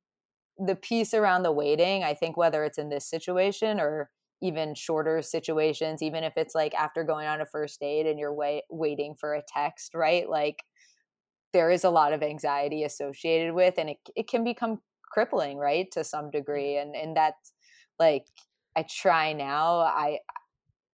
[0.58, 4.08] the piece around the waiting, I think whether it's in this situation or
[4.40, 8.32] even shorter situations, even if it's like after going on a first date and you're
[8.32, 10.28] wait, waiting for a text, right?
[10.28, 10.62] Like
[11.52, 14.80] there is a lot of anxiety associated with, and it, it can become
[15.10, 17.52] crippling right to some degree and and that's
[17.98, 18.26] like
[18.76, 20.18] i try now i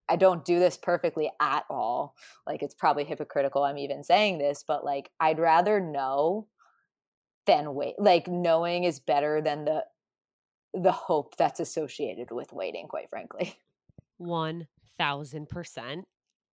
[0.09, 4.63] i don't do this perfectly at all like it's probably hypocritical i'm even saying this
[4.67, 6.47] but like i'd rather know
[7.45, 9.83] than wait like knowing is better than the
[10.73, 13.55] the hope that's associated with waiting quite frankly
[14.21, 16.03] 1000%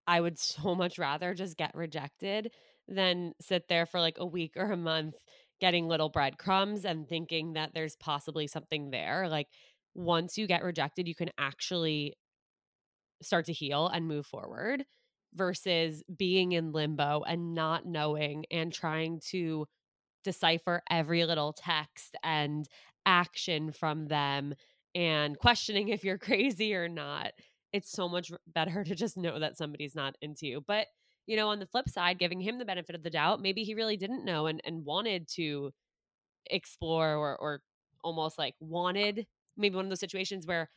[0.07, 2.51] i would so much rather just get rejected
[2.87, 5.15] than sit there for like a week or a month
[5.61, 9.29] getting little breadcrumbs and thinking that there's possibly something there.
[9.29, 9.47] Like
[9.93, 12.15] once you get rejected, you can actually
[13.21, 14.85] start to heal and move forward
[15.33, 19.65] versus being in limbo and not knowing and trying to
[20.23, 22.67] decipher every little text and
[23.05, 24.53] action from them
[24.93, 27.31] and questioning if you're crazy or not.
[27.73, 30.61] It's so much better to just know that somebody's not into you.
[30.65, 30.87] But
[31.27, 33.73] you know, on the flip side, giving him the benefit of the doubt, maybe he
[33.73, 35.71] really didn't know and, and wanted to
[36.47, 37.61] explore or, or
[38.03, 40.69] almost like wanted maybe one of those situations where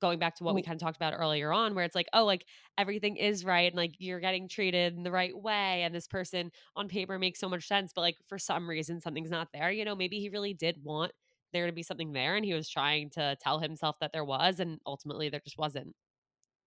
[0.00, 0.66] going back to what we mm.
[0.66, 2.44] kind of talked about earlier on where it's like oh like
[2.78, 6.50] everything is right and like you're getting treated in the right way and this person
[6.76, 9.84] on paper makes so much sense but like for some reason something's not there you
[9.84, 11.12] know maybe he really did want
[11.52, 14.60] there to be something there and he was trying to tell himself that there was
[14.60, 15.94] and ultimately there just wasn't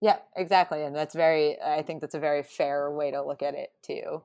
[0.01, 0.83] yeah, exactly.
[0.83, 4.21] And that's very, I think that's a very fair way to look at it too.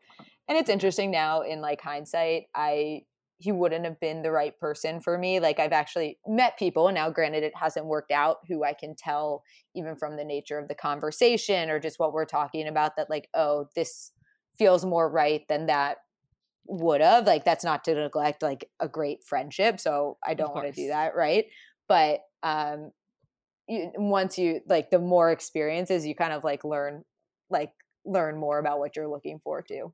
[0.49, 3.05] And it's interesting now in like hindsight, I,
[3.41, 5.41] he wouldn't have been the right person for me.
[5.41, 8.95] Like I've actually met people, and now granted it hasn't worked out, who I can
[8.95, 9.43] tell
[9.75, 13.29] even from the nature of the conversation or just what we're talking about that like,
[13.35, 14.13] oh, this
[14.59, 15.99] feels more right than that
[16.67, 17.27] would have.
[17.27, 19.81] Like that's not to neglect like a great friendship.
[19.81, 21.47] So I don't want to do that, right?
[21.89, 22.91] But um
[23.71, 27.05] you, once you like the more experiences you kind of like learn
[27.51, 27.73] like
[28.05, 29.93] learn more about what you're looking for too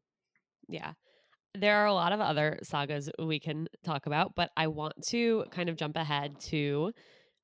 [0.69, 0.93] yeah
[1.61, 5.45] there are a lot of other sagas we can talk about but i want to
[5.51, 6.93] kind of jump ahead to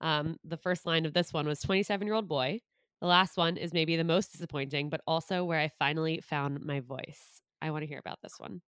[0.01, 2.61] um, the first line of this one was 27 year old boy
[3.01, 6.81] the last one is maybe the most disappointing but also where i finally found my
[6.81, 8.61] voice i want to hear about this one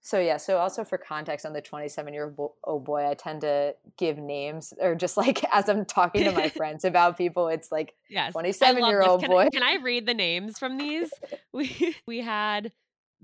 [0.00, 2.32] so yeah, so also for context on the 27 year
[2.64, 6.48] old boy, I tend to give names or just like as I'm talking to my
[6.56, 9.46] friends about people, it's like yes, 27 year old boy.
[9.46, 11.10] I, can I read the names from these?
[11.52, 12.72] We we had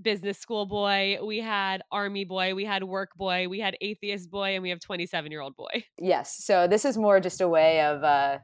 [0.00, 4.54] business school boy, we had army boy, we had work boy, we had atheist boy,
[4.54, 5.84] and we have 27 year old boy.
[6.00, 6.44] Yes.
[6.44, 8.38] So this is more just a way of uh,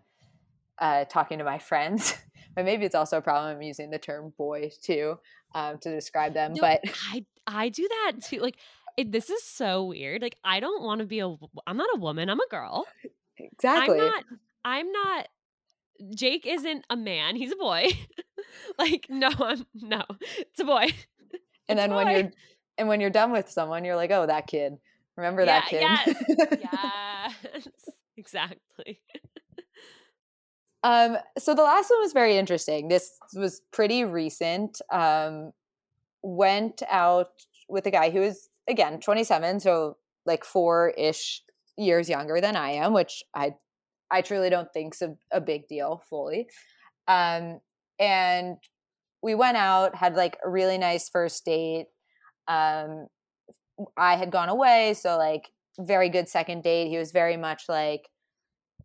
[0.78, 2.14] uh, talking to my friends.
[2.54, 5.18] but maybe it's also a problem I'm using the term boy too
[5.54, 6.54] um, to describe them.
[6.54, 6.80] No, but
[7.12, 8.38] I I do that too.
[8.38, 8.56] Like
[8.96, 10.22] it, this is so weird.
[10.22, 11.34] Like I don't want to be a.
[11.66, 12.30] I'm not a woman.
[12.30, 12.86] I'm a girl.
[13.36, 14.00] Exactly.
[14.00, 14.24] I'm not.
[14.64, 15.28] I'm not.
[16.14, 17.36] Jake isn't a man.
[17.36, 17.88] He's a boy.
[18.78, 20.02] like no, I'm no.
[20.38, 20.88] It's a boy.
[21.70, 22.30] And then when you're
[22.78, 24.74] and when you're done with someone, you're like, oh, that kid.
[25.16, 25.80] Remember yeah, that kid?
[25.82, 26.62] Yes.
[27.52, 27.64] yes.
[28.16, 29.00] Exactly.
[30.82, 32.88] Um, so the last one was very interesting.
[32.88, 34.78] This was pretty recent.
[34.92, 35.52] Um,
[36.22, 37.30] went out
[37.66, 39.96] with a guy who is again 27, so
[40.26, 41.42] like four ish
[41.78, 43.54] years younger than I am, which I
[44.10, 46.48] I truly don't think's a, a big deal fully.
[47.08, 47.60] Um,
[47.98, 48.56] and
[49.22, 51.86] we went out, had like a really nice first date.
[52.48, 53.06] Um,
[53.96, 55.48] I had gone away, so like
[55.78, 56.88] very good second date.
[56.88, 58.08] He was very much like,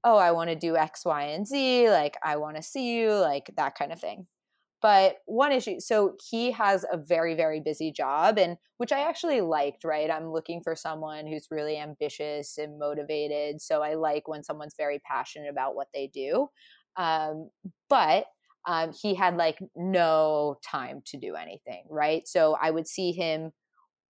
[0.03, 1.89] oh, I want to do X, Y, and Z.
[1.89, 4.27] Like, I want to see you, like that kind of thing.
[4.81, 9.41] But one issue, so he has a very, very busy job, and which I actually
[9.41, 10.11] liked, right?
[10.11, 13.61] I'm looking for someone who's really ambitious and motivated.
[13.61, 16.49] So I like when someone's very passionate about what they do.
[16.97, 17.49] Um,
[17.89, 18.25] but
[18.67, 22.27] um, he had like no time to do anything, right?
[22.27, 23.51] So I would see him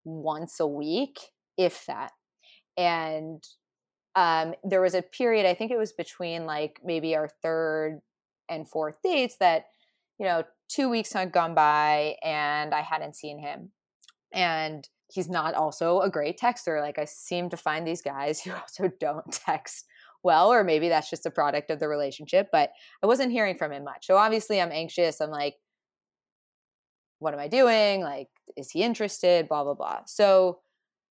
[0.05, 1.19] once a week,
[1.57, 2.11] if that.
[2.77, 3.43] And
[4.15, 8.01] um, there was a period, I think it was between like maybe our third
[8.49, 9.65] and fourth dates that,
[10.19, 13.71] you know, two weeks had gone by and I hadn't seen him.
[14.31, 16.81] And he's not also a great texter.
[16.81, 19.85] Like I seem to find these guys who also don't text
[20.23, 22.71] well, or maybe that's just a product of the relationship, but
[23.03, 24.05] I wasn't hearing from him much.
[24.05, 25.21] So obviously I'm anxious.
[25.21, 25.55] I'm like,
[27.19, 28.01] what am I doing?
[28.01, 29.47] Like, is he interested?
[29.47, 29.99] Blah, blah, blah.
[30.05, 30.59] So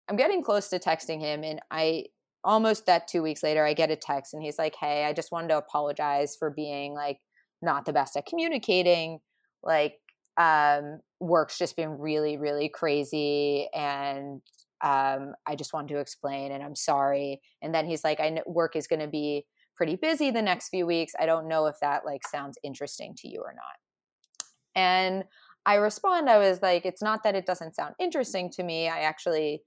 [0.08, 2.06] I'm getting close to texting him and I
[2.44, 5.30] almost that two weeks later, I get a text and he's like, Hey, I just
[5.30, 7.18] wanted to apologize for being like
[7.60, 9.20] not the best at communicating
[9.62, 9.94] like
[10.36, 13.68] um, work's just been really, really crazy.
[13.74, 14.40] And
[14.82, 17.40] um, I just wanted to explain and I'm sorry.
[17.62, 20.68] And then he's like, I know work is going to be pretty busy the next
[20.68, 21.12] few weeks.
[21.18, 24.42] I don't know if that like sounds interesting to you or not.
[24.74, 25.24] And
[25.64, 28.88] I respond, I was like, it's not that it doesn't sound interesting to me.
[28.88, 29.62] I actually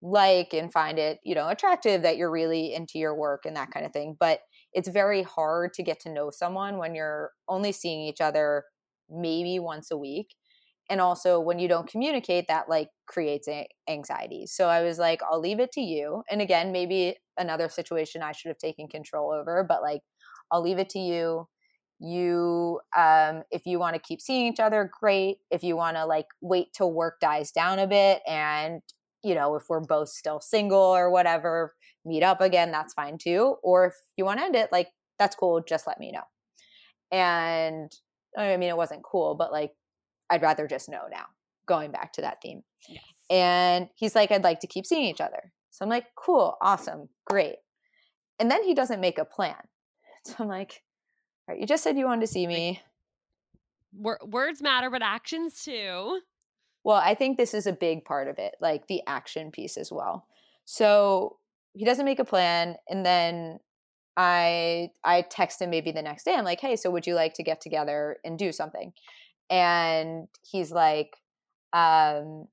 [0.00, 3.70] like and find it, you know, attractive that you're really into your work and that
[3.70, 4.16] kind of thing.
[4.20, 4.40] But
[4.72, 8.64] it's very hard to get to know someone when you're only seeing each other
[9.10, 10.28] maybe once a week
[10.90, 13.48] and also when you don't communicate that like creates
[13.88, 14.46] anxiety.
[14.46, 16.22] So i was like i'll leave it to you.
[16.30, 20.02] And again maybe another situation i should have taken control over but like
[20.50, 21.48] i'll leave it to you.
[22.00, 25.38] You um if you want to keep seeing each other great.
[25.50, 28.82] If you want to like wait till work dies down a bit and
[29.22, 31.74] you know if we're both still single or whatever
[32.04, 33.56] meet up again that's fine too.
[33.62, 36.24] Or if you want to end it like that's cool just let me know.
[37.12, 37.92] And
[38.36, 39.72] I mean, it wasn't cool, but like,
[40.30, 41.26] I'd rather just know now,
[41.66, 42.62] going back to that theme.
[42.88, 43.02] Yes.
[43.30, 45.52] And he's like, I'd like to keep seeing each other.
[45.70, 47.56] So I'm like, cool, awesome, great.
[48.38, 49.56] And then he doesn't make a plan.
[50.26, 50.80] So I'm like,
[51.46, 52.80] all right, you just said you wanted to see me.
[53.92, 56.20] words matter, but actions too.
[56.82, 59.92] Well, I think this is a big part of it, like the action piece as
[59.92, 60.26] well.
[60.64, 61.36] So
[61.74, 62.76] he doesn't make a plan.
[62.88, 63.58] And then
[64.16, 66.34] I I text him maybe the next day.
[66.34, 68.92] I'm like, hey, so would you like to get together and do something?
[69.50, 71.16] And he's like,
[71.72, 72.46] um,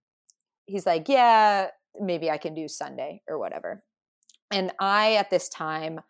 [0.66, 1.68] he's like, yeah,
[2.00, 3.84] maybe I can do Sunday or whatever.
[4.52, 6.02] And I at this time,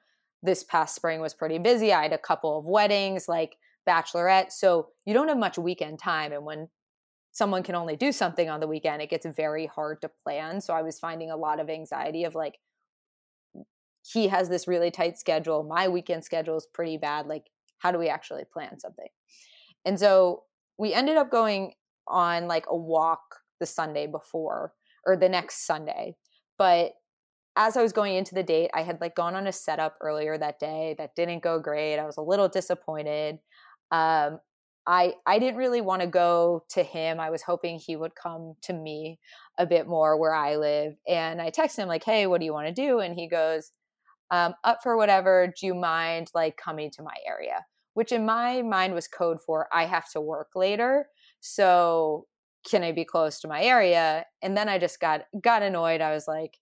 [0.43, 1.93] this past spring was pretty busy.
[1.93, 3.55] I had a couple of weddings, like
[3.88, 4.51] bachelorette.
[4.51, 6.32] So you don't have much weekend time.
[6.32, 6.69] And when
[7.32, 10.61] someone can only do something on the weekend, it gets very hard to plan.
[10.61, 12.55] So I was finding a lot of anxiety of like,
[14.03, 15.63] he has this really tight schedule.
[15.63, 17.27] My weekend schedule is pretty bad.
[17.27, 17.45] Like,
[17.77, 19.07] how do we actually plan something?
[19.86, 20.43] And so
[20.82, 21.73] we ended up going
[22.07, 23.21] on like a walk
[23.59, 24.73] the Sunday before
[25.05, 26.15] or the next Sunday.
[26.57, 26.93] But
[27.55, 30.39] as I was going into the date, I had like gone on a setup earlier
[30.39, 31.99] that day that didn't go great.
[31.99, 33.38] I was a little disappointed.
[33.91, 34.39] Um,
[34.88, 37.19] I I didn't really want to go to him.
[37.19, 39.19] I was hoping he would come to me
[39.59, 40.93] a bit more where I live.
[41.07, 43.71] And I texted him like, "Hey, what do you want to do?" And he goes,
[44.32, 45.53] um, up for whatever.
[45.59, 47.65] Do you mind like coming to my area?
[47.94, 51.08] Which in my mind was code for I have to work later.
[51.39, 52.28] So
[52.70, 54.26] can I be close to my area?
[54.42, 56.02] And then I just got got annoyed.
[56.02, 56.58] I was like,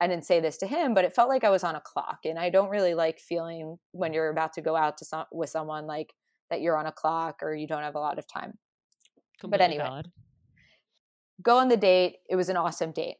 [0.00, 2.20] I didn't say this to him, but it felt like I was on a clock,
[2.24, 5.50] and I don't really like feeling when you're about to go out to some with
[5.50, 6.14] someone like
[6.50, 8.58] that you're on a clock or you don't have a lot of time.
[9.40, 10.08] Completely but anyway, valid.
[11.42, 12.16] go on the date.
[12.28, 13.16] It was an awesome date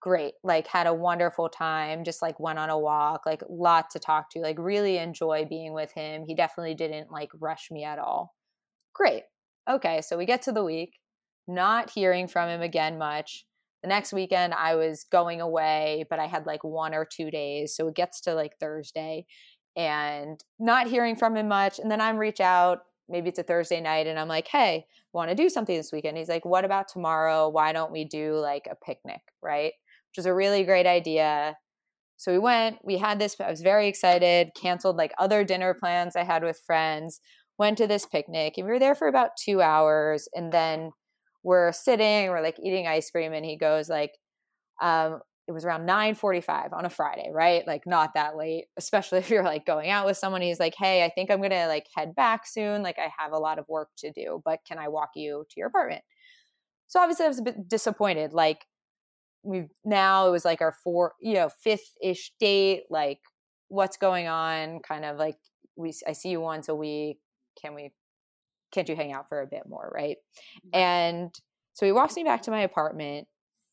[0.00, 3.98] great like had a wonderful time just like went on a walk like lot to
[3.98, 7.98] talk to like really enjoy being with him he definitely didn't like rush me at
[7.98, 8.34] all.
[8.94, 9.24] Great
[9.68, 10.98] okay so we get to the week
[11.46, 13.44] not hearing from him again much
[13.82, 17.74] the next weekend i was going away but i had like one or two days
[17.76, 19.26] so it gets to like thursday
[19.76, 23.80] and not hearing from him much and then i'm reach out maybe it's a thursday
[23.80, 26.88] night and i'm like hey want to do something this weekend he's like what about
[26.88, 27.48] tomorrow?
[27.48, 29.72] Why don't we do like a picnic right
[30.10, 31.56] which was a really great idea.
[32.16, 36.16] So we went, we had this, I was very excited, canceled like other dinner plans
[36.16, 37.20] I had with friends,
[37.58, 40.28] went to this picnic, and we were there for about two hours.
[40.34, 40.90] And then
[41.42, 44.12] we're sitting, we're like eating ice cream, and he goes, like,
[44.82, 47.66] um, it was around 9:45 on a Friday, right?
[47.66, 50.42] Like not that late, especially if you're like going out with someone.
[50.42, 52.82] He's like, "Hey, I think I'm going to like head back soon.
[52.82, 55.54] Like I have a lot of work to do, but can I walk you to
[55.56, 56.02] your apartment?"
[56.88, 58.32] So obviously I was a bit disappointed.
[58.32, 58.64] Like
[59.42, 62.84] we've now it was like our four, you know, fifth ish date.
[62.90, 63.20] Like,
[63.68, 64.80] what's going on?
[64.80, 65.36] Kind of like
[65.76, 67.18] we, I see you once a week.
[67.60, 67.92] Can we,
[68.72, 69.90] can't you hang out for a bit more?
[69.94, 70.16] Right.
[70.72, 71.34] And
[71.72, 73.26] so he walks me back to my apartment.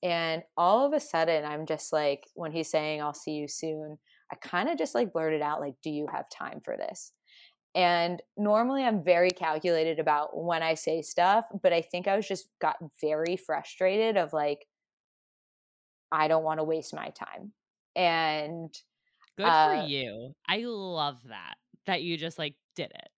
[0.03, 3.97] And all of a sudden, I'm just like, when he's saying, I'll see you soon,
[4.31, 7.13] I kind of just like blurted out, like, do you have time for this?
[7.73, 12.27] And normally I'm very calculated about when I say stuff, but I think I was
[12.27, 14.65] just got very frustrated of like,
[16.11, 17.51] I don't want to waste my time.
[17.95, 18.73] And
[19.37, 20.35] good uh, for you.
[20.47, 21.55] I love that,
[21.85, 23.09] that you just like did it.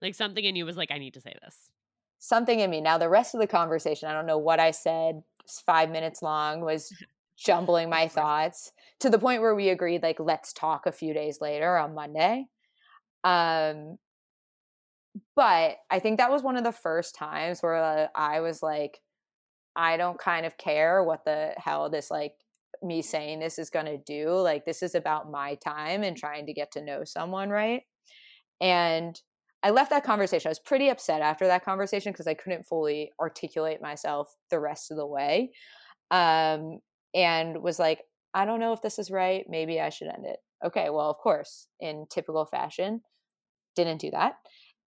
[0.00, 1.70] Like something in you was like, I need to say this.
[2.18, 2.80] Something in me.
[2.80, 6.22] Now, the rest of the conversation, I don't know what I said, it's five minutes
[6.22, 6.92] long, was
[7.36, 11.40] jumbling my thoughts to the point where we agreed, like, let's talk a few days
[11.40, 12.46] later on Monday.
[13.22, 13.98] Um,
[15.36, 19.00] but I think that was one of the first times where uh, I was like,
[19.78, 22.34] I don't kind of care what the hell this like
[22.82, 24.30] me saying this is going to do.
[24.32, 27.82] Like, this is about my time and trying to get to know someone, right?
[28.60, 29.18] And
[29.62, 30.48] I left that conversation.
[30.48, 34.90] I was pretty upset after that conversation because I couldn't fully articulate myself the rest
[34.90, 35.52] of the way.
[36.10, 36.80] Um,
[37.14, 38.02] and was like,
[38.34, 39.44] I don't know if this is right.
[39.48, 40.38] Maybe I should end it.
[40.64, 43.02] Okay, well, of course, in typical fashion,
[43.76, 44.34] didn't do that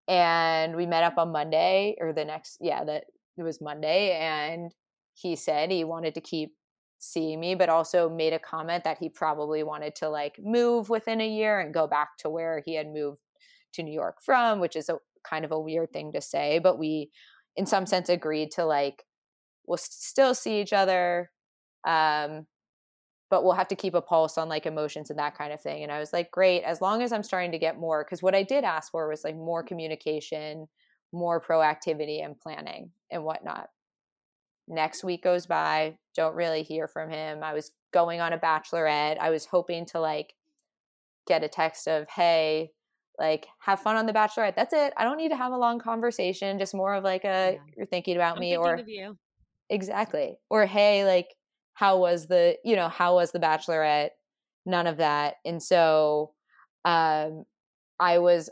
[0.08, 3.04] and we met up on Monday or the next yeah that
[3.38, 4.74] it was Monday and
[5.14, 6.54] he said he wanted to keep
[6.98, 11.20] seeing me but also made a comment that he probably wanted to like move within
[11.20, 13.18] a year and go back to where he had moved
[13.72, 16.78] to New York from which is a kind of a weird thing to say but
[16.78, 17.10] we
[17.56, 19.04] in some sense agreed to like
[19.66, 21.30] we'll still see each other
[21.86, 22.46] um
[23.30, 25.82] but we'll have to keep a pulse on like emotions and that kind of thing.
[25.82, 28.34] And I was like, great, as long as I'm starting to get more, because what
[28.34, 30.66] I did ask for was like more communication,
[31.12, 33.68] more proactivity and planning and whatnot.
[34.66, 37.42] Next week goes by, don't really hear from him.
[37.42, 39.18] I was going on a bachelorette.
[39.18, 40.34] I was hoping to like
[41.26, 42.72] get a text of, hey,
[43.18, 44.56] like have fun on the bachelorette.
[44.56, 44.92] That's it.
[44.96, 47.58] I don't need to have a long conversation, just more of like a yeah.
[47.76, 49.16] you're thinking about I'm me thinking or
[49.70, 50.36] exactly.
[50.50, 51.28] Or hey, like
[51.78, 54.10] how was the you know how was the bachelorette
[54.66, 56.32] none of that and so
[56.84, 57.44] um
[58.00, 58.50] i was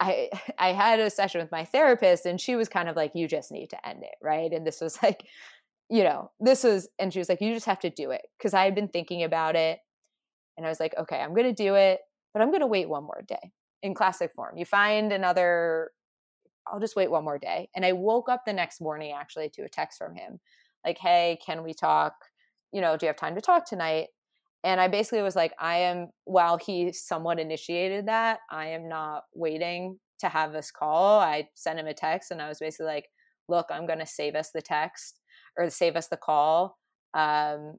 [0.00, 0.28] i
[0.58, 3.52] i had a session with my therapist and she was kind of like you just
[3.52, 4.52] need to end it right?
[4.52, 5.24] And this was like
[5.88, 8.54] you know this was and she was like you just have to do it because
[8.54, 9.80] i had been thinking about it
[10.56, 12.00] and i was like okay i'm gonna do it
[12.32, 14.56] but i'm gonna wait one more day in classic form.
[14.56, 15.90] You find another
[16.66, 17.68] i'll just wait one more day.
[17.74, 20.38] And i woke up the next morning actually to a text from him
[20.84, 22.14] like hey can we talk?
[22.72, 24.08] You know, do you have time to talk tonight?
[24.62, 29.24] And I basically was like, I am, while he somewhat initiated that, I am not
[29.34, 31.18] waiting to have this call.
[31.18, 33.06] I sent him a text and I was basically like,
[33.48, 35.20] look, I'm going to save us the text
[35.56, 36.78] or save us the call.
[37.14, 37.76] Um,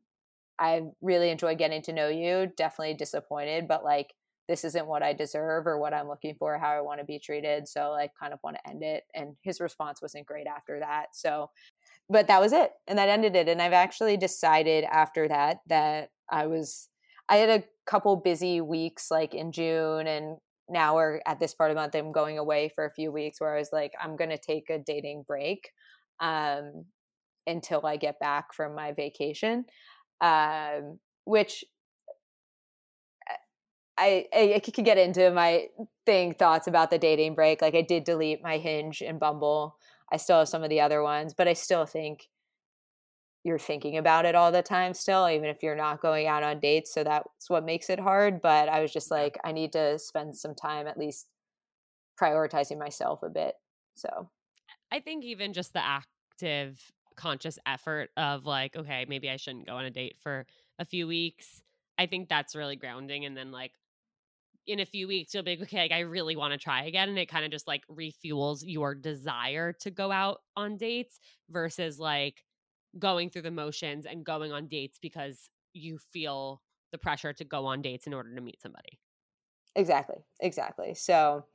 [0.59, 2.51] I really enjoy getting to know you.
[2.57, 4.13] Definitely disappointed, but like,
[4.47, 7.19] this isn't what I deserve or what I'm looking for, how I want to be
[7.19, 7.67] treated.
[7.67, 9.03] So, like, kind of want to end it.
[9.15, 11.09] And his response wasn't great after that.
[11.13, 11.51] So,
[12.11, 16.09] but that was it and that ended it and i've actually decided after that that
[16.32, 16.89] i was
[17.29, 20.38] i had a couple busy weeks like in june and
[20.69, 23.39] now we're at this part of the month i'm going away for a few weeks
[23.39, 25.69] where i was like i'm going to take a dating break
[26.19, 26.86] um,
[27.47, 29.65] until i get back from my vacation
[30.21, 31.65] um, which
[33.29, 33.34] uh,
[33.97, 35.67] I, I, I could get into my
[36.05, 39.77] thing thoughts about the dating break like i did delete my hinge and bumble
[40.11, 42.27] I still have some of the other ones, but I still think
[43.43, 46.59] you're thinking about it all the time still, even if you're not going out on
[46.59, 46.93] dates.
[46.93, 48.41] So that's what makes it hard.
[48.41, 51.27] But I was just like, I need to spend some time at least
[52.21, 53.55] prioritizing myself a bit.
[53.95, 54.29] So
[54.91, 56.79] I think even just the active
[57.15, 60.45] conscious effort of like, okay, maybe I shouldn't go on a date for
[60.77, 61.63] a few weeks.
[61.97, 63.25] I think that's really grounding.
[63.25, 63.73] And then like
[64.67, 67.09] in a few weeks you'll be like, okay, like, I really want to try again.
[67.09, 71.19] And it kind of just like refuels your desire to go out on dates
[71.49, 72.43] versus like
[72.99, 76.61] going through the motions and going on dates because you feel
[76.91, 78.99] the pressure to go on dates in order to meet somebody.
[79.75, 80.17] Exactly.
[80.41, 80.93] Exactly.
[80.93, 81.45] So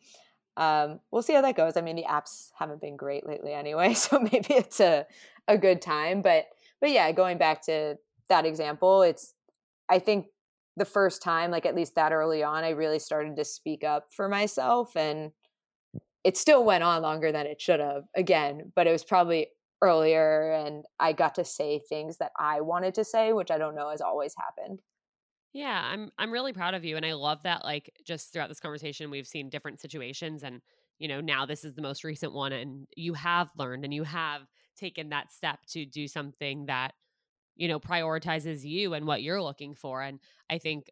[0.57, 1.76] um, we'll see how that goes.
[1.76, 5.07] I mean, the apps haven't been great lately anyway, so maybe it's a
[5.49, 6.22] a good time.
[6.22, 6.47] But
[6.80, 7.97] but yeah, going back to
[8.28, 9.34] that example, it's
[9.89, 10.26] I think
[10.76, 14.12] the first time, like at least that early on, I really started to speak up
[14.12, 14.97] for myself.
[14.97, 15.32] And
[16.24, 19.49] it still went on longer than it should have, again, but it was probably
[19.83, 23.74] earlier and I got to say things that I wanted to say, which I don't
[23.74, 24.83] know has always happened.
[25.53, 28.61] Yeah, I'm I'm really proud of you and I love that like just throughout this
[28.61, 30.61] conversation we've seen different situations and
[30.99, 34.03] you know now this is the most recent one and you have learned and you
[34.03, 34.43] have
[34.77, 36.95] taken that step to do something that
[37.57, 40.03] you know, prioritizes you and what you're looking for.
[40.03, 40.20] And
[40.51, 40.91] I think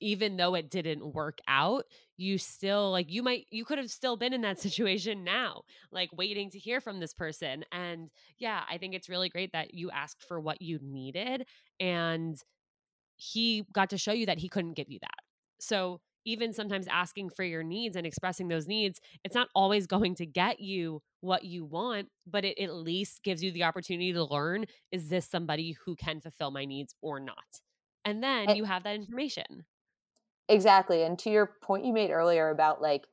[0.00, 1.84] even though it didn't work out,
[2.16, 6.10] you still like you might you could have still been in that situation now, like
[6.16, 7.64] waiting to hear from this person.
[7.72, 11.46] And yeah, I think it's really great that you asked for what you needed
[11.80, 12.36] and
[13.16, 15.18] he got to show you that he couldn't give you that.
[15.60, 20.14] So even sometimes asking for your needs and expressing those needs, it's not always going
[20.16, 24.24] to get you what you want, but it at least gives you the opportunity to
[24.24, 27.62] learn is this somebody who can fulfill my needs or not?
[28.04, 29.64] And then you have that information.
[30.48, 31.02] Exactly.
[31.02, 33.06] And to your point you made earlier about like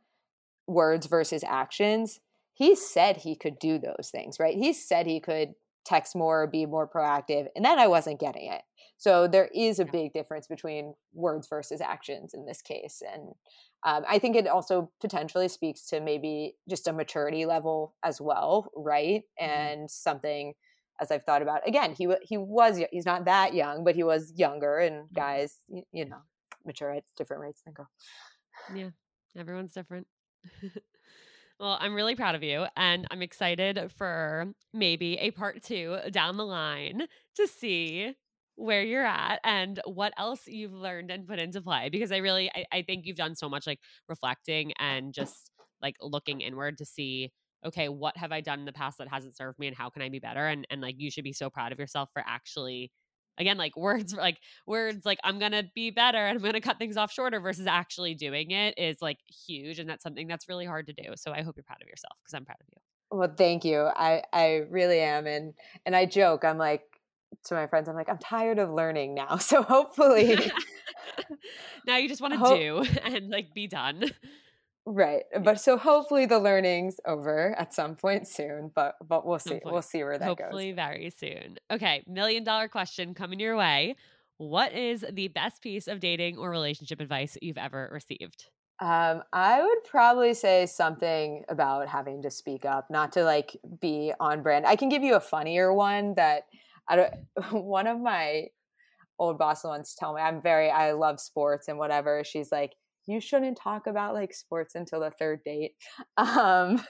[0.67, 2.19] words versus actions,
[2.53, 4.55] he said he could do those things, right?
[4.55, 5.55] He said he could
[5.85, 8.61] text more, be more proactive, and then I wasn't getting it.
[8.97, 13.03] So there is a big difference between words versus actions in this case.
[13.05, 13.33] And
[13.85, 18.71] um, I think it also potentially speaks to maybe just a maturity level as well,
[18.75, 19.23] right?
[19.39, 19.51] Mm-hmm.
[19.51, 20.53] And something
[20.99, 24.33] as I've thought about again, he he was he's not that young, but he was
[24.35, 25.15] younger, and mm-hmm.
[25.15, 26.21] guys, you, you know,
[26.65, 27.89] mature at different rates than girls.
[28.73, 28.89] Yeah,
[29.37, 30.07] everyone's different.
[31.59, 36.37] well, I'm really proud of you, and I'm excited for maybe a part two down
[36.37, 37.03] the line
[37.35, 38.15] to see
[38.55, 42.49] where you're at and what else you've learned and put into play because i really
[42.55, 45.51] I, I, think you've done so much like reflecting and just
[45.81, 47.31] like looking inward to see
[47.65, 50.01] okay what have i done in the past that hasn't served me and how can
[50.01, 52.91] i be better and and like you should be so proud of yourself for actually
[53.37, 56.97] again like words like words like i'm gonna be better and i'm gonna cut things
[56.97, 60.87] off shorter versus actually doing it is like huge and that's something that's really hard
[60.87, 63.33] to do so i hope you're proud of yourself because i'm proud of you well
[63.37, 65.53] thank you i i really am and
[65.85, 66.83] and i joke i'm like
[67.45, 69.37] to my friends, I'm like, I'm tired of learning now.
[69.45, 70.37] So hopefully,
[71.87, 74.11] now you just want to hope- do and like be done.
[74.87, 75.23] Right.
[75.43, 79.59] But so hopefully the learning's over at some point soon, but but we'll see.
[79.65, 80.75] We'll see where that hopefully goes.
[80.75, 81.57] very soon.
[81.71, 83.95] Okay, million dollar question coming your way.
[84.37, 88.45] What is the best piece of dating or relationship advice you've ever received?
[88.79, 94.13] Um, I would probably say something about having to speak up, not to like be
[94.19, 94.67] on brand.
[94.67, 96.43] I can give you a funnier one that
[96.87, 97.13] I don't,
[97.51, 98.47] one of my
[99.17, 102.23] old bosses once tell me I'm very I love sports and whatever.
[102.25, 102.73] She's like,
[103.07, 105.73] you shouldn't talk about like sports until the third date.
[106.17, 106.83] Um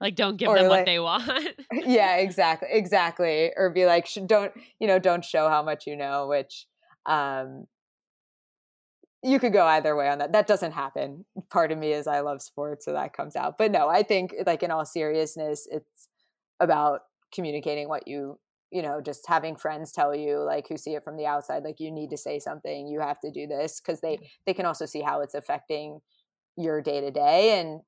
[0.00, 1.28] like don't give them like, what they want.
[1.72, 2.68] yeah, exactly.
[2.70, 3.52] Exactly.
[3.56, 6.66] Or be like don't, you know, don't show how much you know, which
[7.06, 7.66] um
[9.22, 10.32] you could go either way on that.
[10.32, 11.24] That doesn't happen.
[11.50, 13.58] Part of me is I love sports, so that comes out.
[13.58, 16.08] But no, I think like in all seriousness, it's
[16.60, 17.00] about
[17.34, 18.38] communicating what you
[18.70, 21.78] you know just having friends tell you like who see it from the outside like
[21.78, 24.86] you need to say something you have to do this because they they can also
[24.86, 26.00] see how it's affecting
[26.56, 27.80] your day to day and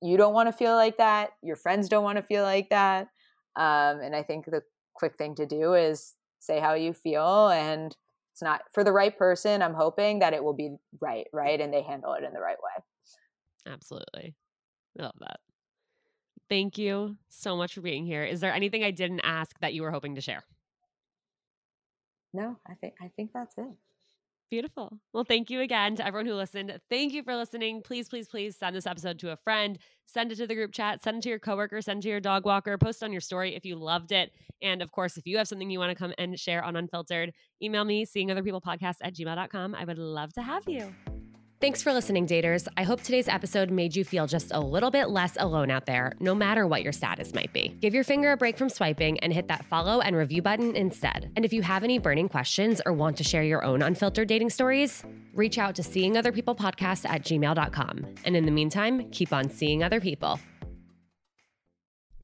[0.00, 3.08] you don't want to feel like that your friends don't want to feel like that
[3.56, 4.62] um, and i think the
[4.94, 7.96] quick thing to do is say how you feel and
[8.32, 11.72] it's not for the right person i'm hoping that it will be right right and
[11.72, 13.72] they handle it in the right way.
[13.72, 14.34] Absolutely.
[14.98, 15.40] I love that
[16.52, 18.24] Thank you so much for being here.
[18.24, 20.44] Is there anything I didn't ask that you were hoping to share?
[22.34, 23.72] No, I think I think that's it.
[24.50, 24.98] Beautiful.
[25.14, 26.78] Well, thank you again to everyone who listened.
[26.90, 27.80] Thank you for listening.
[27.80, 29.78] Please, please, please send this episode to a friend.
[30.04, 31.02] Send it to the group chat.
[31.02, 31.80] Send it to your coworker.
[31.80, 32.76] Send it to your dog walker.
[32.76, 34.30] Post on your story if you loved it.
[34.60, 37.32] And of course, if you have something you want to come and share on Unfiltered,
[37.62, 39.74] email me, seeing other people podcast at gmail.com.
[39.74, 40.94] I would love to have you.
[41.62, 42.66] Thanks for listening, daters.
[42.76, 46.12] I hope today's episode made you feel just a little bit less alone out there,
[46.18, 47.68] no matter what your status might be.
[47.80, 51.30] Give your finger a break from swiping and hit that follow and review button instead.
[51.36, 54.50] And if you have any burning questions or want to share your own unfiltered dating
[54.50, 55.04] stories,
[55.34, 58.06] reach out to Seeing Other People Podcast at gmail.com.
[58.24, 60.40] And in the meantime, keep on seeing other people.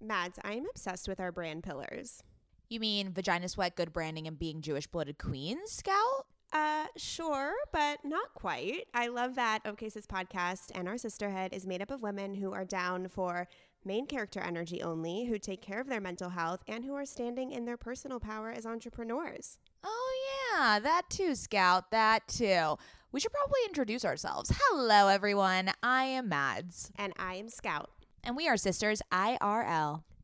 [0.00, 2.24] Mads, I am obsessed with our brand pillars.
[2.68, 6.26] You mean vagina sweat, good branding, and being Jewish blooded queens, Scout?
[6.52, 8.86] Uh, sure, but not quite.
[8.94, 12.52] I love that OK Sis podcast and our sisterhood is made up of women who
[12.52, 13.46] are down for
[13.84, 17.52] main character energy only, who take care of their mental health, and who are standing
[17.52, 19.58] in their personal power as entrepreneurs.
[19.84, 20.14] Oh,
[20.54, 22.76] yeah, that too, Scout, that too.
[23.12, 24.52] We should probably introduce ourselves.
[24.54, 25.70] Hello, everyone.
[25.82, 26.92] I am Mads.
[26.96, 27.90] And I am Scout.
[28.22, 30.02] And we are sisters IRL.